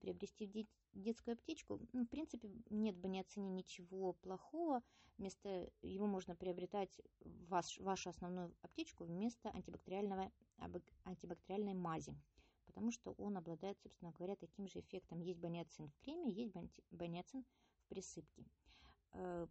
Приобрести 0.00 0.68
детскую 0.92 1.34
аптечку, 1.34 1.80
ну, 1.92 2.04
в 2.04 2.08
принципе, 2.08 2.50
нет 2.70 2.96
в 2.96 3.00
баниацине 3.00 3.48
ничего 3.48 4.12
плохого. 4.14 4.82
Вместо 5.16 5.70
его 5.82 6.06
можно 6.06 6.34
приобретать 6.34 7.00
ваш, 7.48 7.78
вашу 7.78 8.10
основную 8.10 8.54
аптечку 8.62 9.04
вместо 9.04 9.50
антибактериального, 9.50 10.32
антибактериальной 11.04 11.74
мази 11.74 12.16
потому 12.74 12.90
что 12.90 13.12
он 13.18 13.36
обладает, 13.36 13.78
собственно 13.80 14.10
говоря, 14.10 14.34
таким 14.34 14.66
же 14.66 14.80
эффектом. 14.80 15.20
Есть 15.20 15.38
баниацин 15.38 15.88
в 15.88 15.96
креме, 16.00 16.28
есть 16.32 16.52
баниацин 16.90 17.44
в 17.44 17.88
присыпке. 17.88 18.44
Э, 19.12 19.46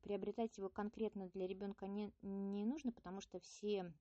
приобретать 0.00 0.56
его 0.56 0.70
конкретно 0.70 1.28
для 1.28 1.46
ребенка 1.46 1.86
не, 1.86 2.10
не 2.22 2.64
нужно, 2.64 2.90
потому 2.90 3.20
что 3.20 3.40
все 3.40 3.92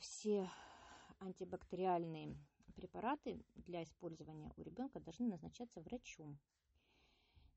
все 0.00 0.50
антибактериальные 1.20 2.36
препараты 2.74 3.44
для 3.54 3.82
использования 3.82 4.52
у 4.56 4.62
ребенка 4.62 5.00
должны 5.00 5.26
назначаться 5.28 5.80
врачом. 5.80 6.38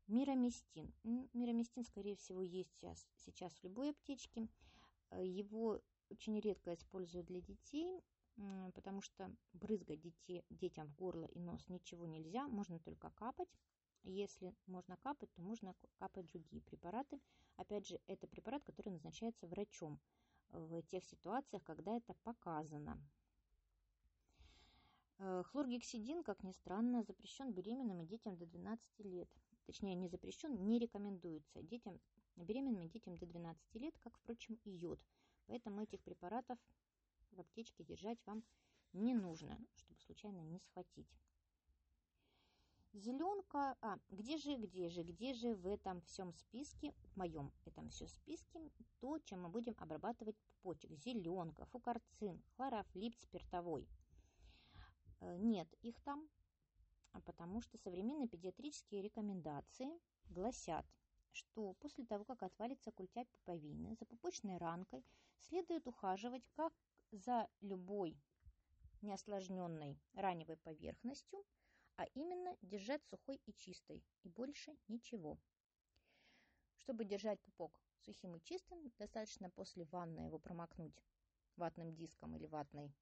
Мироместин. 0.08 0.93
Мироместин, 1.03 1.84
скорее 1.84 2.15
всего, 2.15 2.41
есть 2.41 2.69
сейчас, 2.73 3.08
сейчас 3.17 3.53
в 3.53 3.63
любой 3.63 3.89
аптечке. 3.91 4.47
Э, 5.10 5.25
его 5.25 5.81
очень 6.10 6.39
редко 6.39 6.73
используют 6.75 7.25
для 7.25 7.41
детей, 7.41 8.03
потому 8.75 9.01
что 9.01 9.34
брызгать 9.53 10.01
детей, 10.01 10.45
детям 10.49 10.88
в 10.88 10.95
горло 10.95 11.25
и 11.25 11.39
нос 11.39 11.67
ничего 11.69 12.05
нельзя, 12.05 12.47
можно 12.47 12.79
только 12.79 13.10
капать. 13.12 13.49
Если 14.03 14.53
можно 14.67 14.97
капать, 14.97 15.34
то 15.34 15.41
можно 15.41 15.73
капать 15.95 16.27
другие 16.27 16.62
препараты. 16.62 17.19
Опять 17.55 17.88
же, 17.88 17.99
это 18.05 18.27
препарат, 18.27 18.63
который 18.63 18.89
назначается 18.89 19.47
врачом 19.47 19.99
в 20.51 20.81
тех 20.84 21.03
ситуациях, 21.05 21.63
когда 21.63 21.97
это 21.97 22.13
показано. 22.23 22.99
Э, 25.17 25.43
хлоргексидин, 25.43 26.23
как 26.23 26.43
ни 26.43 26.51
странно, 26.51 27.03
запрещен 27.03 27.51
беременным 27.51 28.01
и 28.01 28.05
детям 28.05 28.36
до 28.38 28.45
12 28.45 28.99
лет. 28.99 29.29
Точнее, 29.65 29.95
не 29.95 30.08
запрещен, 30.08 30.67
не 30.67 30.77
рекомендуется 30.79 31.62
детям, 31.63 31.99
беременным 32.36 32.84
и 32.84 32.89
детям 32.89 33.17
до 33.17 33.25
12 33.25 33.75
лет, 33.75 33.97
как, 33.99 34.17
впрочем, 34.17 34.60
и 34.63 34.69
йод. 34.69 34.99
Поэтому 35.47 35.81
этих 35.81 36.01
препаратов 36.01 36.60
в 37.31 37.39
аптечке 37.39 37.84
держать 37.84 38.19
вам 38.25 38.43
не 38.93 39.13
нужно, 39.13 39.58
чтобы 39.75 39.99
случайно 40.01 40.41
не 40.41 40.60
схватить. 40.60 41.08
Зеленка, 42.95 43.75
а, 43.81 43.99
где 44.10 44.38
же, 44.38 44.55
где 44.55 44.88
же, 44.88 45.03
где 45.03 45.34
же 45.34 45.53
в 45.53 45.67
этом 45.67 46.01
всем 46.03 46.31
списке, 46.31 46.93
в 47.12 47.17
моем 47.17 47.51
этом 47.65 47.89
всем 47.89 48.08
списке, 48.08 48.71
то, 49.01 49.19
чем 49.19 49.41
мы 49.41 49.49
будем 49.49 49.75
обрабатывать 49.79 50.38
пупочек? 50.38 50.93
Зеленка, 50.93 51.65
фукарцин, 51.65 52.41
хлорофлип 52.55 53.13
спиртовой. 53.17 53.86
Э, 55.19 55.36
нет 55.36 55.67
их 55.81 55.99
там, 56.03 56.25
а 57.12 57.19
потому 57.19 57.60
что 57.60 57.77
современные 57.77 58.29
педиатрические 58.29 59.01
рекомендации 59.01 59.89
гласят, 60.29 60.86
что 61.34 61.73
после 61.73 62.05
того, 62.05 62.23
как 62.23 62.43
отвалится 62.43 62.93
культя 62.93 63.25
пуповины, 63.25 63.93
за 63.95 64.05
пупочной 64.05 64.58
ранкой 64.58 65.03
следует 65.39 65.86
ухаживать 65.86 66.47
как 66.53 66.71
за 67.12 67.49
любой 67.60 68.17
неосложненной 69.01 69.99
раневой 70.13 70.55
поверхностью, 70.55 71.43
а 71.97 72.05
именно 72.13 72.58
держать 72.62 73.03
сухой 73.05 73.39
и 73.45 73.53
чистой, 73.53 74.03
и 74.23 74.29
больше 74.29 74.75
ничего. 74.88 75.39
Чтобы 76.77 77.05
держать 77.05 77.41
пупок 77.41 77.79
сухим 77.99 78.36
и 78.36 78.41
чистым, 78.41 78.91
достаточно 78.99 79.49
после 79.49 79.86
ванны 79.86 80.19
его 80.19 80.38
промокнуть 80.38 81.03
ватным 81.55 81.95
диском 81.95 82.36
или 82.36 82.47
ватной, 82.47 82.93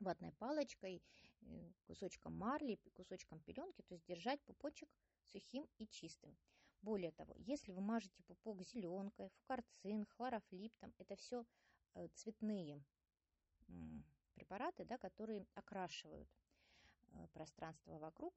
ватной 0.00 0.32
палочкой, 0.32 1.02
э, 1.42 1.72
кусочком 1.86 2.36
марли, 2.36 2.80
кусочком 2.94 3.40
пеленки, 3.40 3.82
то 3.82 3.94
есть 3.94 4.04
держать 4.06 4.40
пупочек 4.42 4.88
сухим 5.24 5.68
и 5.78 5.86
чистым. 5.86 6.36
Более 6.82 7.12
того, 7.12 7.34
если 7.38 7.72
вы 7.72 7.80
мажете 7.80 8.22
пупок 8.24 8.62
зеленкой, 8.62 9.28
фукарцин, 9.28 10.04
хлорофлиптом, 10.06 10.94
это 10.98 11.14
все 11.16 11.44
э, 11.94 12.08
цветные 12.14 12.82
препараты, 14.34 14.84
да, 14.84 14.98
которые 14.98 15.46
окрашивают 15.54 16.28
пространство 17.32 17.98
вокруг. 17.98 18.34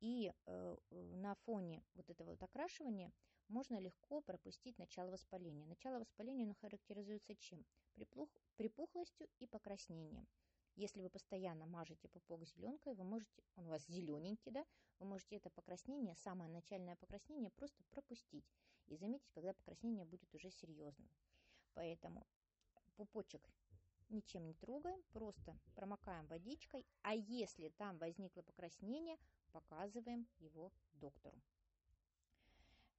И 0.00 0.32
э, 0.46 0.76
на 0.90 1.34
фоне 1.34 1.84
вот 1.94 2.08
этого 2.08 2.30
вот 2.30 2.42
окрашивания 2.42 3.12
можно 3.48 3.78
легко 3.80 4.20
пропустить 4.20 4.78
начало 4.78 5.10
воспаления. 5.10 5.66
Начало 5.66 5.98
воспаления 5.98 6.44
оно 6.44 6.54
характеризуется 6.54 7.34
чем? 7.36 7.64
Припух, 7.94 8.28
припухлостью 8.56 9.28
и 9.38 9.46
покраснением. 9.46 10.28
Если 10.76 11.02
вы 11.02 11.10
постоянно 11.10 11.66
мажете 11.66 12.08
пупок 12.08 12.44
зеленкой, 12.44 12.94
вы 12.94 13.02
можете, 13.02 13.42
он 13.56 13.66
у 13.66 13.70
вас 13.70 13.84
зелененький, 13.86 14.52
да, 14.52 14.64
вы 15.00 15.06
можете 15.06 15.36
это 15.36 15.50
покраснение, 15.50 16.14
самое 16.14 16.48
начальное 16.48 16.94
покраснение 16.94 17.50
просто 17.50 17.82
пропустить 17.90 18.46
и 18.86 18.96
заметить, 18.96 19.30
когда 19.32 19.54
покраснение 19.54 20.04
будет 20.04 20.32
уже 20.34 20.50
серьезным. 20.52 21.10
Поэтому 21.74 22.24
пупочек 22.94 23.50
ничем 24.08 24.46
не 24.46 24.54
трогаем, 24.54 25.02
просто 25.12 25.58
промокаем 25.74 26.26
водичкой, 26.26 26.86
а 27.02 27.14
если 27.14 27.68
там 27.70 27.98
возникло 27.98 28.42
покраснение, 28.42 29.18
показываем 29.52 30.26
его 30.38 30.72
доктору. 30.92 31.40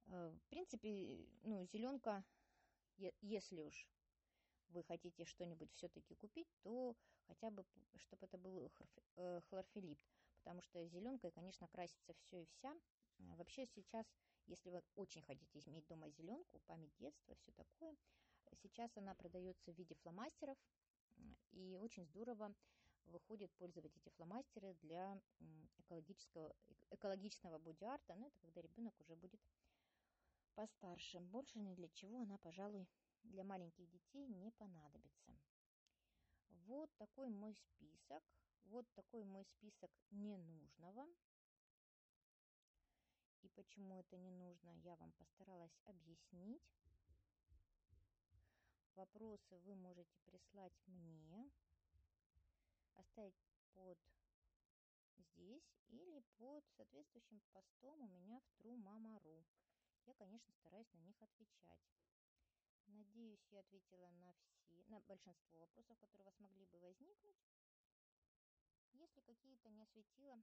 Э, 0.06 0.30
в 0.30 0.48
принципе, 0.48 1.26
ну, 1.42 1.64
зеленка, 1.66 2.24
если 3.20 3.60
уж 3.62 3.86
вы 4.68 4.82
хотите 4.82 5.24
что-нибудь 5.24 5.72
все-таки 5.72 6.14
купить, 6.14 6.48
то 6.62 6.96
хотя 7.26 7.50
бы, 7.50 7.64
чтобы 7.96 8.26
это 8.26 8.38
был 8.38 8.70
э, 9.16 9.40
хлорфилипт, 9.48 10.04
потому 10.38 10.62
что 10.62 10.86
зеленкой, 10.86 11.30
конечно, 11.30 11.68
красится 11.68 12.14
все 12.14 12.42
и 12.42 12.46
вся. 12.46 12.74
А 13.28 13.36
вообще 13.36 13.66
сейчас, 13.66 14.06
если 14.46 14.70
вы 14.70 14.82
очень 14.94 15.22
хотите 15.22 15.60
иметь 15.66 15.86
дома 15.86 16.08
зеленку, 16.10 16.60
память 16.66 16.96
детства, 16.98 17.34
все 17.34 17.52
такое, 17.52 17.96
сейчас 18.62 18.96
она 18.96 19.14
продается 19.14 19.72
в 19.72 19.76
виде 19.76 19.94
фломастеров, 19.96 20.58
и 21.52 21.76
очень 21.76 22.06
здорово 22.06 22.54
выходит 23.06 23.52
пользовать 23.56 23.96
эти 23.96 24.08
фломастеры 24.10 24.74
для 24.82 25.20
экологического, 25.78 26.54
экологичного 26.90 27.58
боди-арта, 27.58 28.14
но 28.14 28.26
это 28.26 28.38
когда 28.40 28.60
ребенок 28.60 28.98
уже 29.00 29.16
будет 29.16 29.40
постарше. 30.54 31.20
Больше 31.20 31.58
ни 31.58 31.74
для 31.74 31.88
чего 31.88 32.20
она, 32.20 32.38
пожалуй, 32.38 32.88
для 33.24 33.44
маленьких 33.44 33.88
детей 33.88 34.26
не 34.26 34.50
понадобится. 34.52 35.36
Вот 36.66 36.90
такой 36.96 37.28
мой 37.28 37.54
список. 37.54 38.22
Вот 38.64 38.86
такой 38.94 39.24
мой 39.24 39.44
список 39.44 39.90
ненужного. 40.10 41.06
И 43.42 43.48
почему 43.48 43.96
это 43.96 44.16
не 44.16 44.30
нужно, 44.30 44.70
я 44.84 44.96
вам 44.96 45.12
постаралась 45.12 45.80
объяснить. 45.86 46.62
Вопросы 49.00 49.56
вы 49.60 49.74
можете 49.76 50.20
прислать 50.26 50.74
мне, 50.84 51.50
оставить 52.96 53.34
под 53.72 53.98
здесь 55.16 55.72
или 55.88 56.22
под 56.36 56.62
соответствующим 56.76 57.40
постом 57.50 58.02
у 58.02 58.08
меня 58.08 58.38
в 58.40 58.60
True 58.60 58.76
Я, 60.04 60.12
конечно, 60.12 60.52
стараюсь 60.52 60.92
на 60.92 60.98
них 60.98 61.16
отвечать. 61.22 61.80
Надеюсь, 62.88 63.46
я 63.48 63.60
ответила 63.60 64.10
на 64.10 64.34
все, 64.34 64.84
на 64.88 65.00
большинство 65.00 65.60
вопросов, 65.60 65.96
которые 65.98 66.24
у 66.24 66.26
вас 66.26 66.38
могли 66.38 66.66
бы 66.66 66.78
возникнуть. 66.78 67.38
Если 68.92 69.22
какие-то 69.22 69.70
не 69.70 69.80
осветила. 69.80 70.42